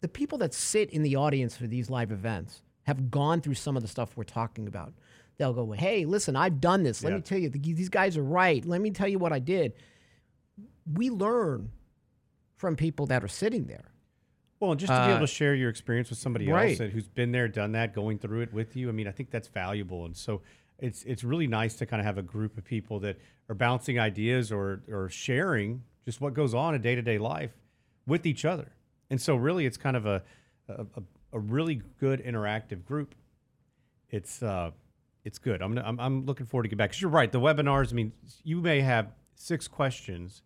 [0.00, 3.76] the people that sit in the audience for these live events have gone through some
[3.76, 4.92] of the stuff we're talking about.
[5.36, 7.02] They'll go, "Hey, listen, I've done this.
[7.04, 7.16] Let Yeah.
[7.16, 8.64] me tell you, th- these guys are right.
[8.64, 9.72] Let me tell you what I did."
[10.92, 11.70] We learn
[12.56, 13.92] from people that are sitting there.
[14.58, 16.80] Well, and just to be Uh, able to share your experience with somebody right.
[16.80, 18.88] else who's been there, done that, going through it with you.
[18.88, 20.42] I mean, I think that's valuable, and so
[20.78, 23.98] it's it's really nice to kind of have a group of people that are bouncing
[24.00, 27.52] ideas or or sharing just what goes on in day to day life
[28.06, 28.72] with each other.
[29.10, 30.22] And so, really, it's kind of a
[30.68, 33.14] a, a, really good interactive group.
[34.10, 34.70] It's uh,
[35.24, 35.62] it's good.
[35.62, 36.90] I'm I'm, I'm looking forward to get back.
[36.90, 37.92] Because you're right, the webinars.
[37.92, 38.12] I mean,
[38.44, 40.42] you may have six questions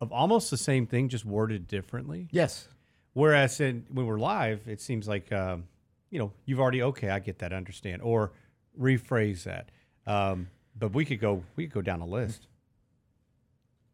[0.00, 2.28] of almost the same thing, just worded differently.
[2.30, 2.68] Yes.
[3.12, 5.64] Whereas in, when we're live, it seems like um,
[6.10, 8.32] you know you've already okay, I get that, I understand, or
[8.80, 9.70] rephrase that.
[10.06, 12.48] Um, but we could go we could go down a list.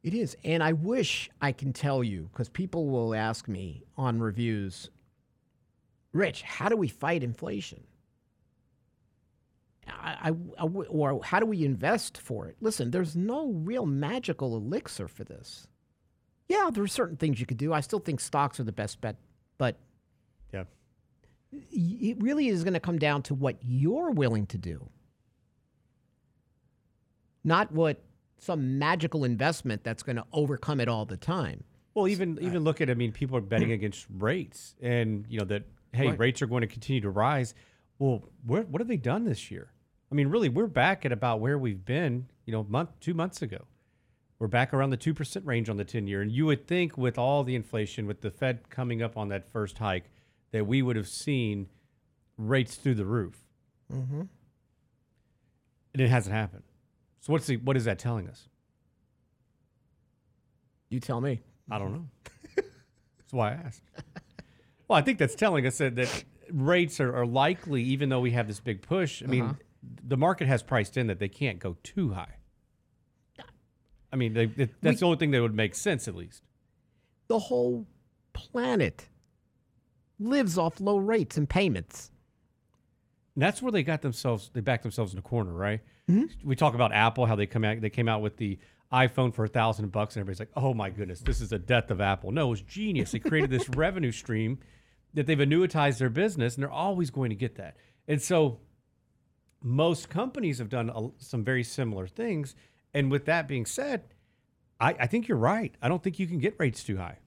[0.03, 0.37] It is.
[0.45, 4.91] And I wish I can tell you, because people will ask me on reviews,
[6.13, 7.85] Rich, how do we fight inflation?
[9.87, 12.57] I, I, I or how do we invest for it?
[12.61, 15.67] Listen, there's no real magical elixir for this.
[16.49, 17.73] Yeah, there are certain things you could do.
[17.73, 19.17] I still think stocks are the best bet,
[19.59, 19.77] but
[20.53, 20.65] Yeah.
[21.53, 24.89] it really is going to come down to what you're willing to do,
[27.45, 28.01] not what
[28.41, 31.63] some magical investment that's going to overcome it all the time.
[31.95, 35.45] Well, even even look at I mean, people are betting against rates, and you know
[35.47, 36.19] that hey, Right.
[36.19, 37.55] rates are going to continue to rise.
[37.99, 39.73] Well, where, what have they done this year?
[40.11, 43.43] I mean, really, we're back at about where we've been, you know, month two months
[43.43, 43.67] ago.
[44.39, 46.97] We're back around the two percent range on the ten year, and you would think
[46.97, 50.05] with all the inflation, with the Fed coming up on that first hike,
[50.53, 51.69] that we would have seen
[52.39, 53.45] rates through the roof.
[53.93, 54.23] Mm-hmm.
[55.93, 56.63] And it hasn't happened.
[57.21, 58.49] So what's the, what is that telling us?
[60.89, 61.41] You tell me.
[61.71, 62.07] I don't know.
[62.57, 63.83] That's why I asked.
[64.89, 68.33] Well, I think that's telling us that, that rates are, are likely, even though we
[68.33, 69.23] have this big push.
[69.23, 69.55] I mean, uh-huh.
[70.03, 72.35] the market has priced in that they can't go too high.
[74.13, 76.43] I mean, they, that- that's the only thing that would make sense, at least.
[77.29, 77.87] the whole
[78.33, 79.07] planet
[80.19, 82.11] lives off low rates and payments.
[83.37, 84.51] And that's where they got themselves.
[84.53, 85.81] They backed themselves in a corner, right?
[86.11, 86.49] Mm-hmm.
[86.49, 87.81] We talk about Apple, how they come out.
[87.81, 88.59] They came out with the
[88.93, 91.91] iPhone for a thousand bucks, and everybody's like, "Oh my goodness, this is the death
[91.91, 93.13] of Apple." No, it was genius.
[93.13, 94.59] They created this revenue stream
[95.15, 97.77] that they've annuitized their business, and they're always going to get that.
[98.09, 98.61] And so,
[99.63, 102.55] most companies have done a, some very similar things.
[102.93, 104.03] And with that being said,
[104.81, 105.75] I, I think you're right.
[105.81, 107.19] I don't think you can get rates too high.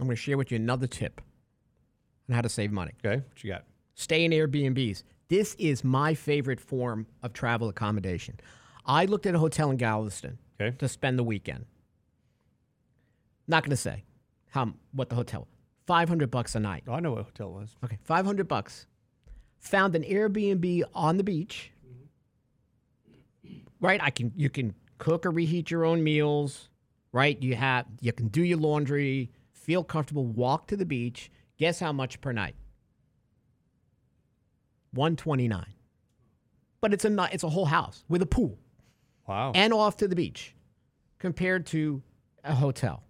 [0.00, 1.20] I'm going to share with you another tip
[2.28, 2.92] on how to save money.
[3.04, 3.64] Okay, what you got?
[3.94, 5.02] Stay in Airbnbs.
[5.28, 8.40] This is my favorite form of travel accommodation.
[8.86, 10.74] I looked at a hotel in Galveston Okay.
[10.78, 11.66] to spend the weekend.
[13.46, 14.04] Not going to say
[14.50, 15.46] how what the hotel.
[15.86, 16.84] 500 bucks a night.
[16.86, 17.76] Oh, I know what hotel was.
[17.84, 18.86] Okay, 500 bucks.
[19.60, 21.70] Found an Airbnb on the beach.
[23.80, 24.00] Right?
[24.02, 26.68] I can you can cook or reheat your own meals,
[27.12, 27.40] right?
[27.42, 31.30] You have you can do your laundry, feel comfortable, walk to the beach.
[31.58, 32.54] Guess how much per night?
[34.92, 35.64] 129.
[36.80, 38.58] But it's a it's a whole house with a pool
[39.26, 39.52] Wow.
[39.54, 40.54] and off to the beach
[41.18, 42.02] compared to
[42.44, 43.02] a hotel.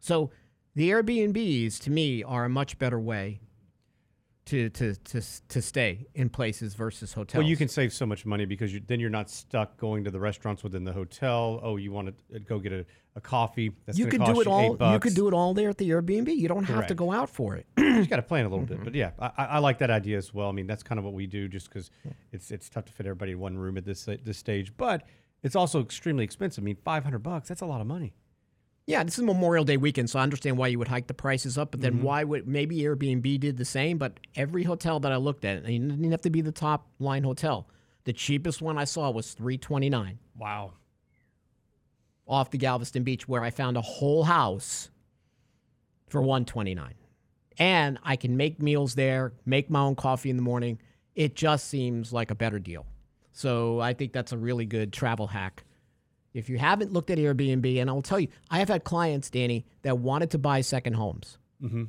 [0.00, 0.30] So
[0.74, 3.40] the Airbnbs to me are a much better way
[4.46, 7.40] to to to to stay in places versus hotels.
[7.42, 10.10] Well, you can save so much money because you, then you're not stuck going to
[10.10, 11.60] the restaurants within the hotel.
[11.62, 12.84] Oh, you want to go get a,
[13.16, 13.72] a coffee?
[13.86, 14.76] That's you could do it all.
[14.92, 16.34] You could do it all there at the Airbnb.
[16.36, 17.66] You don't have to go out for it.
[17.94, 18.74] You just got to plan a little Mm-hmm.
[18.74, 18.84] bit.
[18.84, 20.48] But yeah, I, I I like that idea as well.
[20.48, 21.90] I mean, that's kind of what we do, just because
[22.32, 24.76] it's it's tough to fit everybody in one room at this this stage.
[24.76, 25.04] But
[25.44, 26.62] it's also extremely expensive.
[26.62, 27.48] I mean, five hundred bucks.
[27.48, 28.12] That's a lot of money.
[28.86, 31.56] Yeah, this is Memorial Day weekend, so I understand why you would hike the prices
[31.56, 31.70] up.
[31.70, 32.02] But then Mm-hmm.
[32.02, 33.96] why would maybe Airbnb did the same?
[33.96, 36.86] But every hotel that I looked at, and it didn't have to be the top
[36.98, 37.66] line hotel.
[38.04, 40.18] The cheapest one I saw was three twenty nine.
[40.38, 40.72] Wow.
[42.26, 44.90] off the Galveston Beach where I found a whole house
[46.08, 46.94] for 129.
[47.58, 50.78] And I can make meals there, make my own coffee in the morning.
[51.14, 52.86] It just seems like a better deal.
[53.32, 55.64] So I think that's a really good travel hack.
[56.34, 59.64] If you haven't looked at Airbnb, and I'll tell you, I have had clients, Danny,
[59.82, 61.38] that wanted to buy second homes.
[61.62, 61.84] Mm-hmm.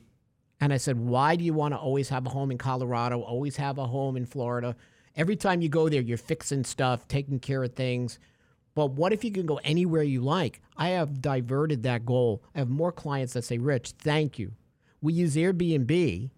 [0.61, 3.57] And I said, why do you want to always have a home in Colorado, always
[3.57, 4.75] have a home in Florida?
[5.15, 8.19] Every time you go there, you're fixing stuff, taking care of things.
[8.75, 10.61] But what if you can go anywhere you like?
[10.77, 12.43] I have diverted that goal.
[12.53, 14.51] I have more clients that say, Rich, thank you.
[15.01, 16.29] We use Airbnb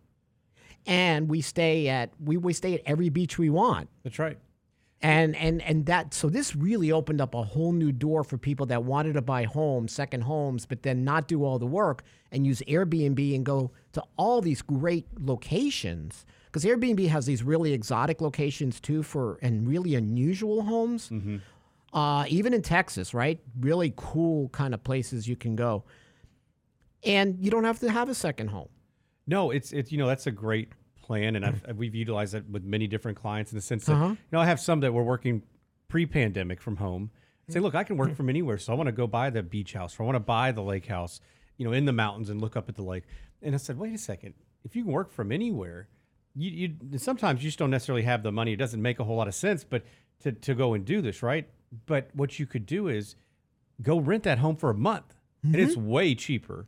[0.85, 3.89] and we stay at we, we stay at every beach we want.
[4.03, 4.37] That's right.
[5.01, 8.65] And and and that so this really opened up a whole new door for people
[8.67, 12.47] that wanted to buy homes, second homes, but then not do all the work and
[12.47, 16.25] use Airbnb and go to all these great locations.
[16.45, 21.09] Because Airbnb has these really exotic locations too for and really unusual homes.
[21.93, 23.39] Uh, even in Texas, right?
[23.59, 25.83] Really cool kind of places you can go.
[27.03, 28.69] And you don't have to have a second home.
[29.27, 30.71] No, it's it's you know that's a great
[31.07, 31.75] plan, and I've, mm.
[31.75, 34.09] we've utilized that with many different clients in the sense that Uh-huh.
[34.09, 35.41] you know I have some that were working
[35.87, 37.09] pre-pandemic from home.
[37.49, 37.63] Say, mm.
[37.63, 38.17] look, I can work mm.
[38.17, 40.19] from anywhere, so I want to go buy the beach house, or I want to
[40.37, 41.21] buy the lake house,
[41.57, 43.03] you know, in the mountains and look up at the lake.
[43.41, 44.33] And I said, wait a second,
[44.65, 45.87] if you can work from anywhere,
[46.35, 46.51] you,
[46.91, 48.51] you sometimes you just don't necessarily have the money.
[48.53, 49.83] It doesn't make a whole lot of sense, but
[50.23, 51.47] to to go and do this, right?
[51.85, 53.15] But what you could do is
[53.81, 55.87] go rent that home for a month, and it's mm-hmm.
[55.87, 56.67] way cheaper.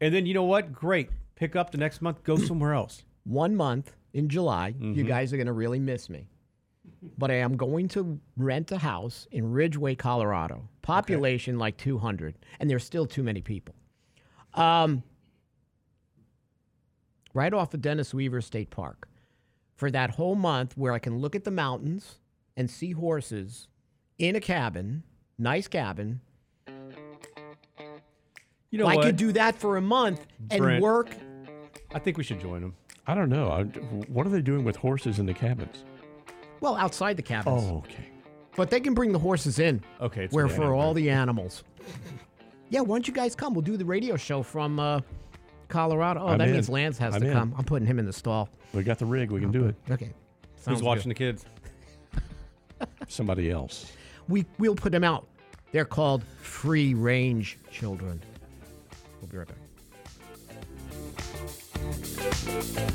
[0.00, 0.72] And then you know what?
[0.72, 1.10] Great.
[1.36, 3.04] Pick up the next month, go somewhere else.
[3.26, 4.74] One month in July.
[4.78, 6.28] You guys are going to really miss me.
[7.18, 10.68] But I am going to rent a house in Ridgway, Colorado.
[10.82, 13.74] Population like 200, and there's still too many people.
[14.54, 15.02] Um,
[17.34, 19.08] right off of Dennis Weaver State Park
[19.74, 22.20] for that whole month where I can look at the mountains
[22.56, 23.68] and see horses
[24.18, 25.02] in a cabin,
[25.38, 26.20] nice cabin.
[28.70, 29.04] You know I what?
[29.04, 31.10] could do that for a month and work.
[31.94, 32.74] I think we should join them.
[33.06, 33.50] I don't know.
[33.50, 33.62] I,
[34.08, 35.84] what are they doing with horses in the cabins?
[36.60, 37.62] Well, outside the cabins.
[37.64, 38.08] Oh, okay.
[38.56, 39.82] But they can bring the horses in.
[40.00, 41.64] Okay, it's where okay, for all the animals.
[42.68, 43.54] Yeah, why don't you guys come?
[43.54, 45.00] We'll do the radio show from uh,
[45.68, 46.20] Colorado.
[46.22, 46.54] Oh, I'm that in.
[46.54, 47.32] means Lance has I'm to in.
[47.32, 47.54] come.
[47.56, 48.48] I'm putting him in the stall.
[48.72, 49.30] We got the rig.
[49.30, 49.76] We can do it.
[49.88, 50.10] Okay.
[50.66, 51.10] Who's watching good.
[51.10, 51.44] the kids?
[53.08, 53.92] Somebody else.
[54.28, 55.28] We we'll put them out.
[55.70, 58.20] They're called free range children.
[59.20, 59.56] We'll be right back.
[62.46, 62.86] Thank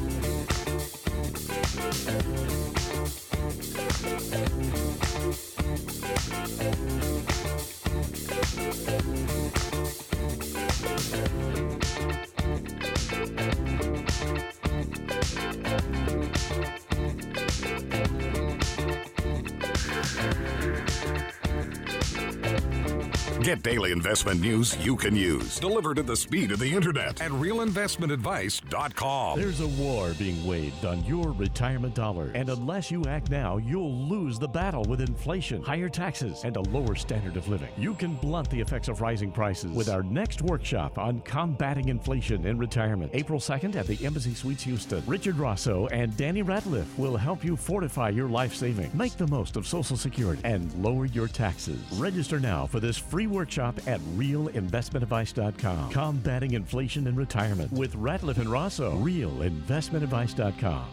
[23.41, 27.31] Get daily investment news you can use, delivered at the speed of the internet at
[27.31, 29.39] realinvestmentadvice.com.
[29.39, 34.07] There's a war being waged on your retirement dollar, and unless you act now, you'll
[34.07, 37.69] lose the battle with inflation, higher taxes, and a lower standard of living.
[37.77, 42.45] You can blunt the effects of rising prices with our next workshop on combating inflation
[42.45, 43.09] in retirement.
[43.15, 45.01] April 2nd at the Embassy Suites Houston.
[45.07, 49.55] Richard Rosso and Danny Ratliff will help you fortify your life savings, make the most
[49.55, 51.79] of Social Security, and lower your taxes.
[51.93, 55.91] Register now for this free workshop at realinvestmentadvice.com.
[55.91, 58.95] Combating inflation and retirement with Ratliff and Rosso.
[58.97, 60.85] Realinvestmentadvice.com.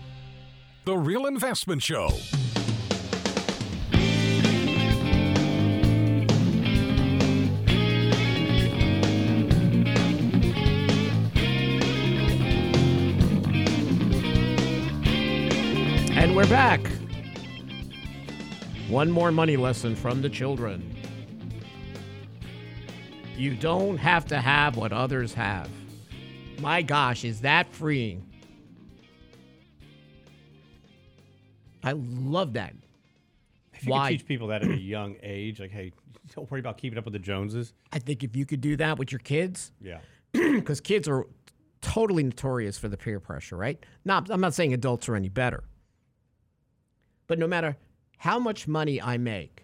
[0.85, 2.09] The Real Investment Show.
[16.17, 16.81] And we're back.
[18.89, 20.98] One more money lesson from the children.
[23.39, 25.71] You don't have to have what others have.
[26.61, 28.27] My gosh, is that freeing?
[31.85, 32.75] I love that.
[33.75, 34.11] If you Why?
[34.11, 35.93] could teach people that at a young age, like, hey,
[36.35, 37.73] don't worry about keeping up with the Joneses.
[37.93, 40.01] I think if you could do that with your kids, Yeah.
[40.33, 41.25] because kids are
[41.81, 43.79] totally notorious for the peer pressure, right?
[44.05, 45.63] Not, I'm not saying adults are any better.
[47.29, 47.77] But no matter
[48.17, 49.63] how much money I make,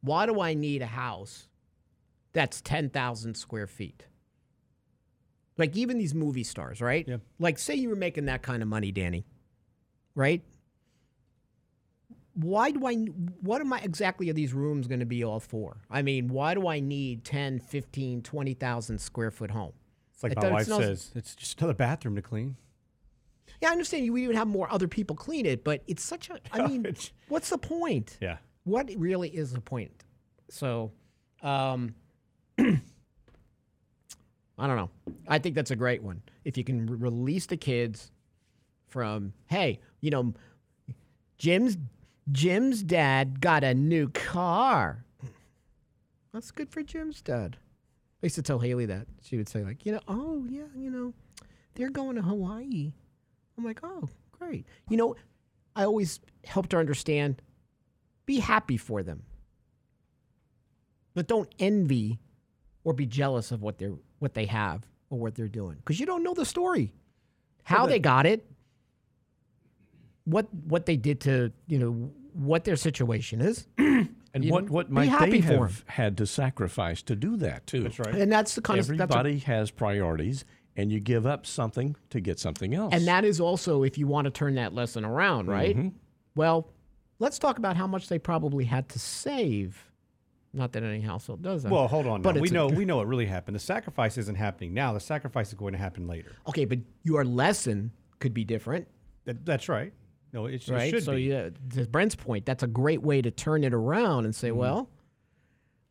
[0.00, 1.47] why do I need a house
[2.32, 4.04] that's 10,000 square feet?
[5.56, 7.04] Like even these movie stars, right?
[7.08, 7.16] Yeah.
[7.38, 9.24] Like say you were making that kind of money, Danny,
[10.14, 10.42] right?
[12.34, 15.78] Why do I what am I exactly are these rooms going to be all for?
[15.90, 19.72] I mean, why do I need 10, 15, 20,000 square foot home?
[20.14, 22.56] It's like It my wife smells- says, it's just another bathroom to clean.
[23.60, 26.30] Yeah, I understand you would even have more other people clean it, but it's such
[26.30, 26.38] a.
[26.52, 26.86] I mean,
[27.28, 28.16] what's the point?
[28.20, 28.36] Yeah.
[28.62, 30.04] What really is the point?
[30.48, 30.92] So,
[31.42, 31.94] um,
[34.58, 34.90] I don't know.
[35.28, 36.22] I think that's a great one.
[36.44, 38.10] If you can re- release the kids
[38.88, 40.34] from, hey, you know,
[41.38, 41.76] Jim's
[42.30, 45.04] Jim's dad got a new car.
[46.32, 47.56] That's good for Jim's dad.
[48.22, 49.06] I used to tell Haley that.
[49.22, 51.14] She would say, like, you know, oh yeah, you know,
[51.74, 52.92] they're going to Hawaii.
[53.56, 54.66] I'm like, oh, great.
[54.90, 55.16] You know,
[55.74, 57.40] I always helped her understand
[58.26, 59.22] be happy for them.
[61.14, 62.18] But don't envy
[62.88, 66.06] or be jealous of what they're what they have or what they're doing because you
[66.06, 66.90] don't know the story.
[67.64, 68.50] How they got it,
[70.24, 73.66] what what they did to, you know, what their situation is.
[74.34, 77.66] And You what, know, what might happy they have had to sacrifice to do that,
[77.66, 77.84] too?
[77.84, 78.14] That's right.
[78.14, 80.44] And that's the kind of Everybody has priorities,
[80.76, 82.92] and you give up something to get something else.
[82.92, 85.74] And that is also if you want to turn that lesson around, right?
[85.74, 85.88] Mm-hmm.
[86.34, 86.70] Well,
[87.18, 89.87] let's talk about how much they probably had to save.
[90.54, 91.70] Not that any household does that.
[91.72, 92.22] Well, hold on.
[92.22, 92.40] But.
[92.40, 93.54] We a- know we know what really happened.
[93.54, 94.92] The sacrifice isn't happening now.
[94.94, 96.32] The sacrifice is going to happen later.
[96.48, 98.88] Okay, but your lesson could be different,
[99.24, 99.92] That, that's right.
[100.32, 100.90] No, it, sh- it right?
[100.90, 101.22] should so, be.
[101.22, 104.46] yeah, to Brent's point, that's a great way to turn it around and Mm-hmm.
[104.46, 104.90] say, well,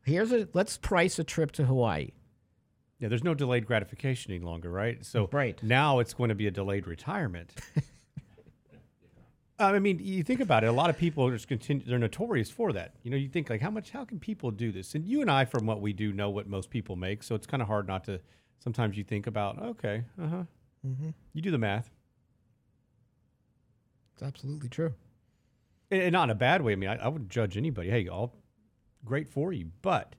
[0.03, 2.09] here's a let's price a trip to Hawaii.
[2.99, 5.05] Yeah, there's no delayed gratification any longer, right?
[5.05, 5.61] So Right.
[5.61, 7.53] now it's going to be a delayed retirement.
[9.59, 10.67] I mean, you think about it.
[10.67, 11.83] A lot of people are just continue.
[11.85, 12.93] They're notorious for that.
[13.01, 13.89] You know, you think like, how much?
[13.89, 14.93] How can people do this?
[14.93, 17.23] And you and I, from what we do, know what most people make.
[17.23, 18.19] So it's kind of hard not to.
[18.59, 20.43] Sometimes you think about, okay, uh huh.
[21.33, 21.89] You do the math,
[24.13, 24.93] It's absolutely true.
[25.91, 26.73] and, and not in a bad way.
[26.73, 27.89] I mean, I, I wouldn't judge anybody.
[27.89, 28.33] Hey, all
[29.03, 30.15] great for you, but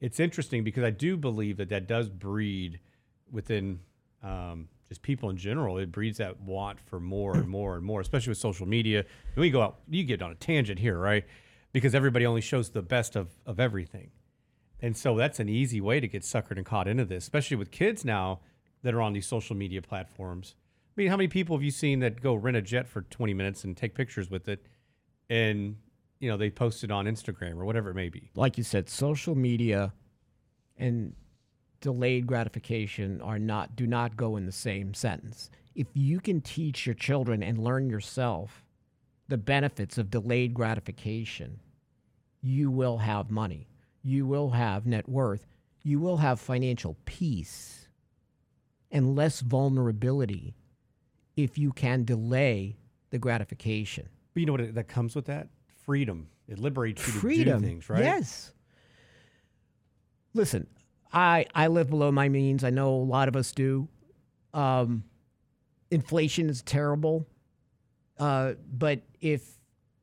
[0.00, 2.80] it's interesting because I do believe that that does breed
[3.30, 3.80] within
[4.22, 5.78] um, just people in general.
[5.78, 9.00] It breeds that want for more and more and more, especially with social media.
[9.00, 11.24] And we go out, you get on a tangent here, right?
[11.72, 14.10] Because everybody only shows the best of, of everything.
[14.80, 17.70] And so that's an easy way to get suckered and caught into this, especially with
[17.70, 18.40] kids now
[18.82, 20.54] that are on these social media platforms.
[20.96, 23.34] I mean, how many people have you seen that go rent a jet for 20
[23.34, 24.64] minutes and take pictures with it
[25.28, 25.76] and,
[26.20, 28.30] you know, they post it on Instagram or whatever it may be?
[28.34, 29.92] Like you said, social media
[30.76, 31.14] and
[31.86, 35.50] delayed gratification are not do not go in the same sentence.
[35.76, 38.64] If you can teach your children and learn yourself
[39.28, 41.60] the benefits of delayed gratification,
[42.42, 43.68] you will have money.
[44.02, 45.46] You will have net worth.
[45.84, 47.86] You will have financial peace
[48.90, 50.56] and less vulnerability
[51.36, 52.78] if you can delay
[53.10, 54.08] the gratification.
[54.34, 55.50] But you know what that comes with that?
[55.84, 56.26] Freedom.
[56.48, 57.60] It liberates you freedom.
[57.60, 58.02] to do things, right?
[58.02, 58.50] Yes.
[60.34, 60.66] Listen,
[61.12, 62.64] I I live below my means.
[62.64, 63.88] I know a lot of us do.
[64.52, 65.04] Um,
[65.90, 67.26] inflation is terrible,
[68.18, 69.56] uh, but if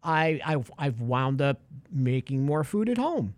[0.04, 3.36] I I've, I've wound up making more food at home.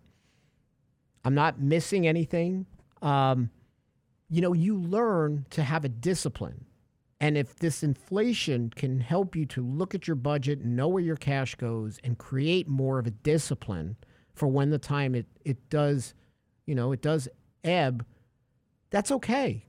[1.23, 2.65] I'm not missing anything.
[3.01, 3.49] Um,
[4.29, 6.65] you know, you learn to have a discipline.
[7.19, 11.15] And if this inflation can help you to look at your budget know where your
[11.15, 13.95] cash goes and create more of a discipline
[14.33, 16.13] for when the time it, it does,
[16.65, 17.27] you know, it does
[17.65, 18.05] ebb,
[18.89, 19.65] that's okay.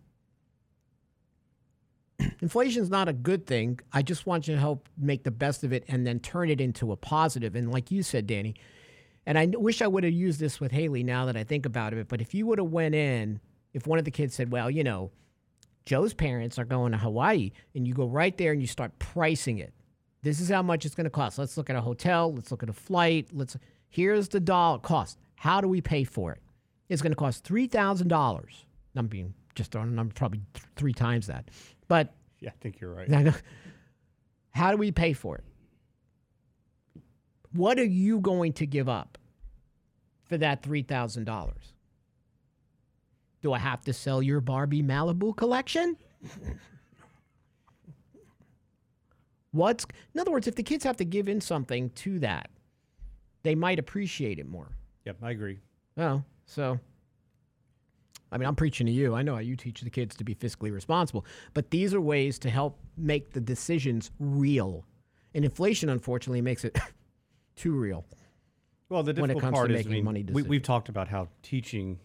[2.41, 3.81] Inflation is not a good thing.
[3.93, 6.61] I just want you to help make the best of it and then turn it
[6.61, 7.57] into a positive.
[7.57, 8.55] And like you said, Danny,
[9.27, 11.93] and I wish I would have used this with Haley now that I think about
[11.93, 13.41] it, but if you would have went in,
[13.73, 15.11] if one of the kids said, well, you know,
[15.85, 19.59] Joe's parents are going to Hawaii, and you go right there and you start pricing
[19.59, 19.73] it.
[20.23, 21.39] This is how much it's going to cost.
[21.39, 22.33] Let's look at a hotel.
[22.35, 23.29] Let's look at a flight.
[23.33, 23.57] Let's
[23.89, 25.19] here's the dollar cost.
[25.37, 26.41] How do we pay for it?
[26.89, 28.65] It's going to cost three thousand dollars.
[28.95, 31.51] I'm being just throwing a number, probably th- three times that.
[31.89, 33.35] But Yeah, I think you're right.
[34.51, 35.45] how do we pay for it?
[37.53, 39.19] What are you going to give up
[40.25, 41.73] for that three thousand dollars?
[43.43, 45.97] Do I have to sell your Barbie Malibu collection?
[49.53, 52.51] What's in other words, if the kids have to give in something to that,
[53.43, 54.73] they might appreciate it more.
[55.07, 55.59] Yep, I agree.
[55.97, 56.79] Oh, so
[58.33, 59.15] I mean, I'm preaching to you.
[59.15, 61.25] I know how you teach the kids to be fiscally responsible,
[61.55, 64.85] but these are ways to help make the decisions real.
[65.35, 66.79] And inflation, unfortunately, makes it
[67.57, 68.05] too real.
[68.89, 70.63] Well, the when it difficult comes to part is, I making mean, money we, we've
[70.63, 71.99] talked about how teaching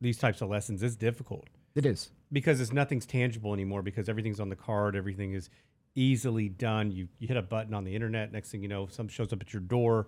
[0.00, 2.10] these types of lessons is difficult It is.
[2.32, 5.50] because it's nothing's tangible anymore because everything's on the card, everything is
[5.96, 6.92] easily done.
[6.92, 9.40] You you hit a button on the internet, next thing you know, something shows up
[9.42, 10.06] at your door.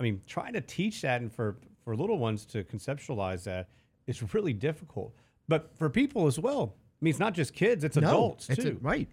[0.00, 3.68] I mean, trying to teach that and for for little ones to conceptualize that
[4.06, 5.14] is really difficult.
[5.46, 8.78] But for people as well, I mean, it's not just kids; it's adults it's too.
[8.80, 9.08] a- right.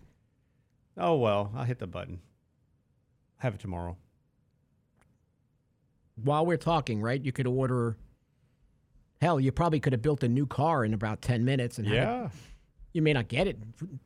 [0.98, 2.22] Oh well, I'll hit the button.
[3.38, 3.98] Have it tomorrow.
[6.24, 7.98] While we're talking, right, you could order.
[9.22, 11.96] Hell, you probably could have built a new car in about ten minutes and had
[11.96, 12.30] it Yeah.
[12.94, 13.58] You may not get it.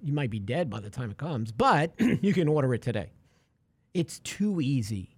[0.02, 3.12] You might be dead by the time it comes, but you can order it today.
[3.94, 5.16] It's too easy.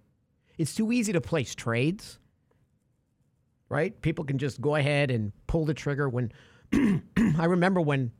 [0.58, 2.18] It's too easy to place trades,
[3.68, 4.00] right?
[4.02, 6.32] People can just go ahead and pull the trigger when
[6.72, 8.12] I remember when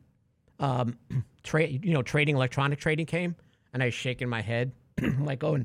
[0.59, 0.97] um,
[1.43, 3.35] trade, you know, trading, electronic trading came,
[3.73, 4.71] and I was shaking my head,
[5.19, 5.63] like, oh,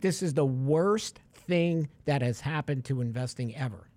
[0.00, 3.88] this is the worst thing that has happened to investing ever.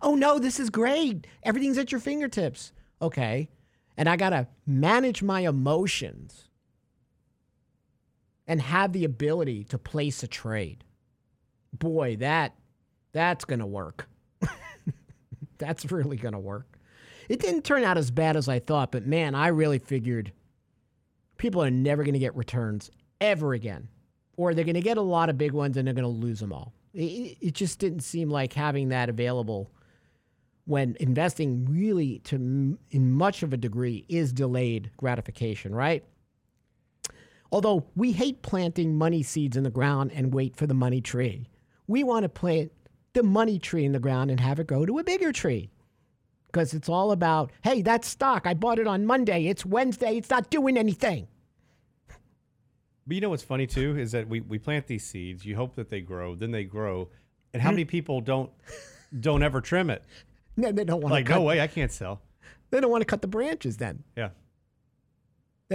[0.00, 1.26] Oh no, this is great.
[1.42, 2.72] Everything's at your fingertips.
[3.02, 3.48] Okay.
[3.96, 6.48] And I got to manage my emotions
[8.46, 10.84] and have the ability to place a trade.
[11.72, 12.54] Boy, that
[13.12, 14.08] that's going to work.
[15.58, 16.78] that's really going to work.
[17.28, 20.32] It didn't turn out as bad as I thought, but man, I really figured
[21.38, 22.90] people are never going to get returns
[23.20, 23.88] ever again.
[24.36, 26.40] Or they're going to get a lot of big ones and they're going to lose
[26.40, 26.72] them all.
[26.92, 29.70] It, it just didn't seem like having that available
[30.66, 36.04] when investing really to in much of a degree is delayed gratification, right?
[37.54, 41.48] Although we hate planting money seeds in the ground and wait for the money tree.
[41.86, 42.72] We want to plant
[43.12, 45.70] the money tree in the ground and have it grow to a bigger tree.
[46.48, 49.46] Because it's all about, hey, that stock, I bought it on Monday.
[49.46, 50.16] It's Wednesday.
[50.16, 51.28] It's not doing anything.
[53.06, 55.46] But you know what's funny too is that we, we plant these seeds.
[55.46, 57.08] You hope that they grow, then they grow,
[57.52, 57.74] and how mm.
[57.74, 58.50] many people don't
[59.20, 60.02] don't ever trim it?
[60.56, 62.20] No, they don't want Like, to cut, no way, I can't sell.
[62.70, 64.04] They don't want to cut the branches then.
[64.16, 64.28] Yeah,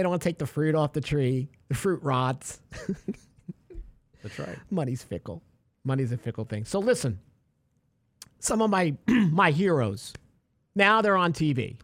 [0.00, 1.50] They don't want to take the fruit off the tree.
[1.68, 2.58] The fruit rots.
[4.22, 4.56] that's right.
[4.70, 5.42] money's fickle.
[5.84, 6.64] Money's a fickle thing.
[6.64, 7.20] So listen,
[8.38, 10.14] some of my my heroes
[10.74, 11.76] now they're on TV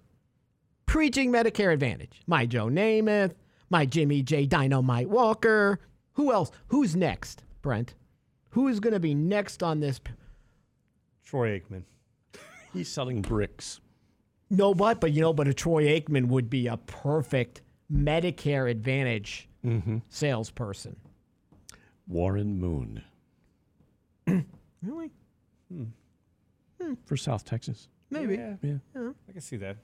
[0.86, 2.22] preaching Medicare Advantage.
[2.26, 3.34] My Joe Namath,
[3.68, 4.46] my Jimmy J.
[4.46, 5.78] Dynamite Walker.
[6.14, 6.50] Who else?
[6.68, 7.92] Who's next, Brent?
[8.52, 9.98] Who is going to be next on this?
[9.98, 10.12] p-
[11.22, 11.82] Troy Aikman.
[12.72, 13.78] He's selling bricks.
[14.48, 17.60] No, but but you know, but a Troy Aikman would be a perfect
[17.92, 19.48] Medicare Advantage
[20.08, 20.96] salesperson.
[22.06, 23.02] Warren Moon
[24.82, 25.10] Really?
[27.04, 27.88] for South Texas.
[28.10, 28.36] Maybe.
[28.36, 28.76] Yeah, Yeah.
[29.28, 29.76] I can see that.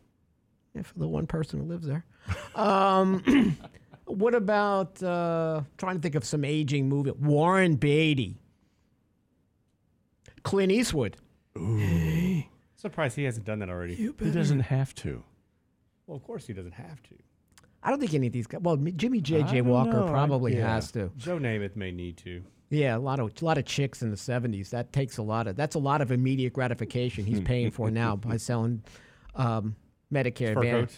[0.74, 2.04] Yeah, for the one person who lives there.
[2.54, 3.56] Um,
[4.04, 7.10] what about uh, trying to think of some aging movie?
[7.10, 8.38] Warren Beatty,
[10.44, 11.16] Clint Eastwood.
[12.76, 13.94] Surprised he hasn't done that already.
[13.96, 15.22] He doesn't have to.
[16.06, 17.14] Well, of course he doesn't have to.
[17.82, 18.60] I don't think any of these guys.
[18.62, 19.42] Well, Jimmy J.
[19.42, 19.56] I J.
[19.58, 20.08] don't Walker know.
[20.08, 20.74] Probably yeah.
[20.74, 21.10] has to.
[21.16, 22.42] Joe Namath may need to.
[22.70, 24.70] Yeah, a lot of a lot of chicks in the '70s.
[24.70, 25.56] That takes a lot of.
[25.56, 28.82] That's a lot of immediate gratification he's paying for now by selling
[29.34, 29.76] um,
[30.12, 30.94] Medicare Fur Advantage.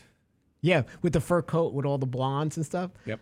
[0.61, 2.91] Yeah, with the fur coat with all the blondes and stuff.
[3.07, 3.21] Yep.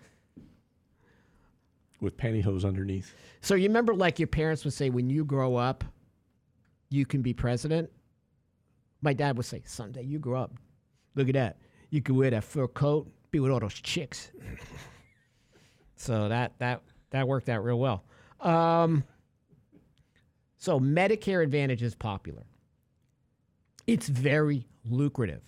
[2.01, 3.15] With pantyhose underneath.
[3.41, 5.83] So you remember, like your parents would say, when you grow up,
[6.91, 7.91] you can be president.
[9.01, 10.53] My dad would say, "Someday you grow up,
[11.15, 11.59] look at that.
[11.91, 14.31] You could wear that fur coat, be with all those chicks."
[15.97, 18.05] so that that that worked out real well.
[18.41, 19.05] Um,
[20.59, 22.45] so Medicare Advantage is popular.
[23.87, 25.43] It's very lucrative.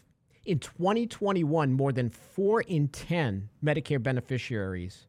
[0.45, 5.07] In 2021, more than four in 10 Medicare beneficiaries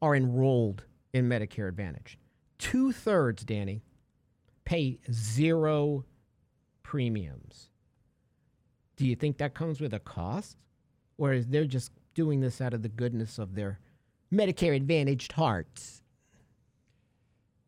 [0.00, 2.18] are enrolled in Medicare Advantage.
[2.58, 3.82] Two thirds, Danny,
[4.64, 6.04] pay zero
[6.82, 7.68] premiums.
[8.96, 10.56] Do you think that comes with a cost?
[11.18, 13.78] Or is they're just doing this out of the goodness of their
[14.32, 16.02] Medicare Advantaged hearts?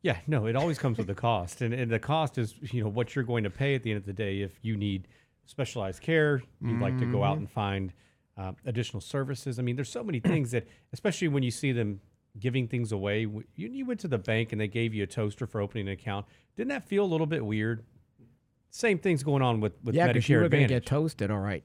[0.02, 2.88] Yeah, no, it always comes with a cost, and, and the cost is you know
[2.88, 5.08] what you're going to pay at the end of the day if you need
[5.46, 6.42] specialized care.
[6.60, 7.92] You'd like to go out and find
[8.36, 9.58] uh, additional services.
[9.58, 12.00] I mean, there's so many things that, especially when you see them
[12.38, 13.20] giving things away.
[13.20, 15.94] You, you went to the bank and they gave you a toaster for opening an
[15.94, 16.26] account.
[16.56, 17.84] Didn't that feel a little bit weird?
[18.70, 21.30] Same thing's going on with with yeah, Medicare you were going to get toasted.
[21.30, 21.64] All right.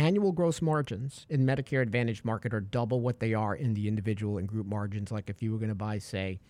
[0.00, 4.38] Annual gross margins in Medicare Advantage market are double what they are in the individual
[4.38, 5.12] and group margins.
[5.12, 6.40] Like if you were going to buy, say,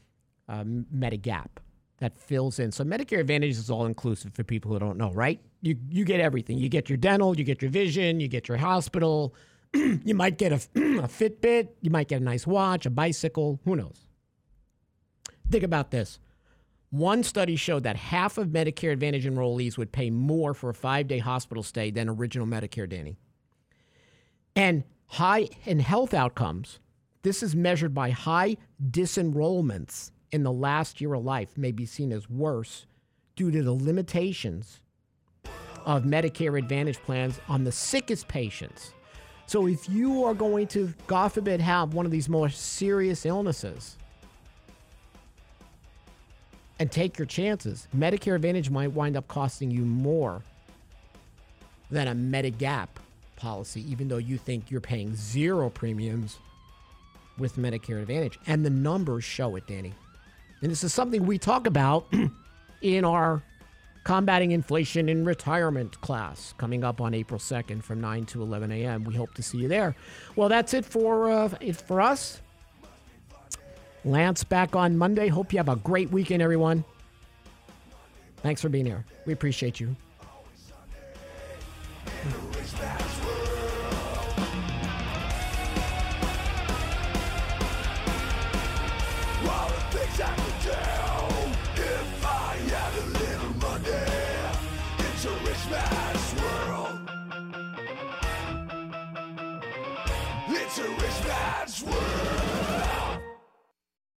[0.48, 1.48] um, Medigap,
[1.98, 2.70] that fills in.
[2.70, 5.40] So Medicare Advantage is all inclusive for people who don't know, right?
[5.62, 6.58] You you get everything.
[6.58, 9.34] You get your dental, you get your vision, you get your hospital.
[9.74, 13.60] you might get a, a Fitbit, you might get a nice watch, a bicycle.
[13.64, 14.06] Who knows?
[15.50, 16.20] Think about this.
[16.90, 21.08] One study showed that half of Medicare Advantage enrollees would pay more for a five
[21.08, 23.18] day hospital stay than original Medicare, Danny.
[24.56, 26.78] And high in health outcomes,
[27.22, 28.56] this is measured by high
[28.90, 32.86] disenrollments in the last year of life, may be seen as worse
[33.36, 34.80] due to the limitations
[35.84, 38.92] of Medicare Advantage plans on the sickest patients.
[39.46, 43.96] So if you are going to, God forbid, have one of these more serious illnesses,
[46.78, 47.88] and take your chances.
[47.94, 50.42] Medicare Advantage might wind up costing you more
[51.90, 52.88] than a Medigap
[53.40, 56.38] policy, even though you think you're paying zero premiums
[57.38, 58.38] with Medicare Advantage.
[58.46, 59.94] And the numbers show it, Danny.
[60.62, 62.06] And this is something we talk about
[62.82, 63.42] in our
[64.04, 69.04] Combating Inflation in Retirement class coming up on April 2nd from 9 to 11 a.m.
[69.04, 69.94] We hope to see you there.
[70.36, 72.40] Well, that's it for, uh, it for us.
[74.04, 75.28] Lance back on Monday.
[75.28, 76.84] Hope you have a great weekend, everyone.
[78.38, 79.04] Thanks for being here.
[79.26, 79.94] We appreciate you.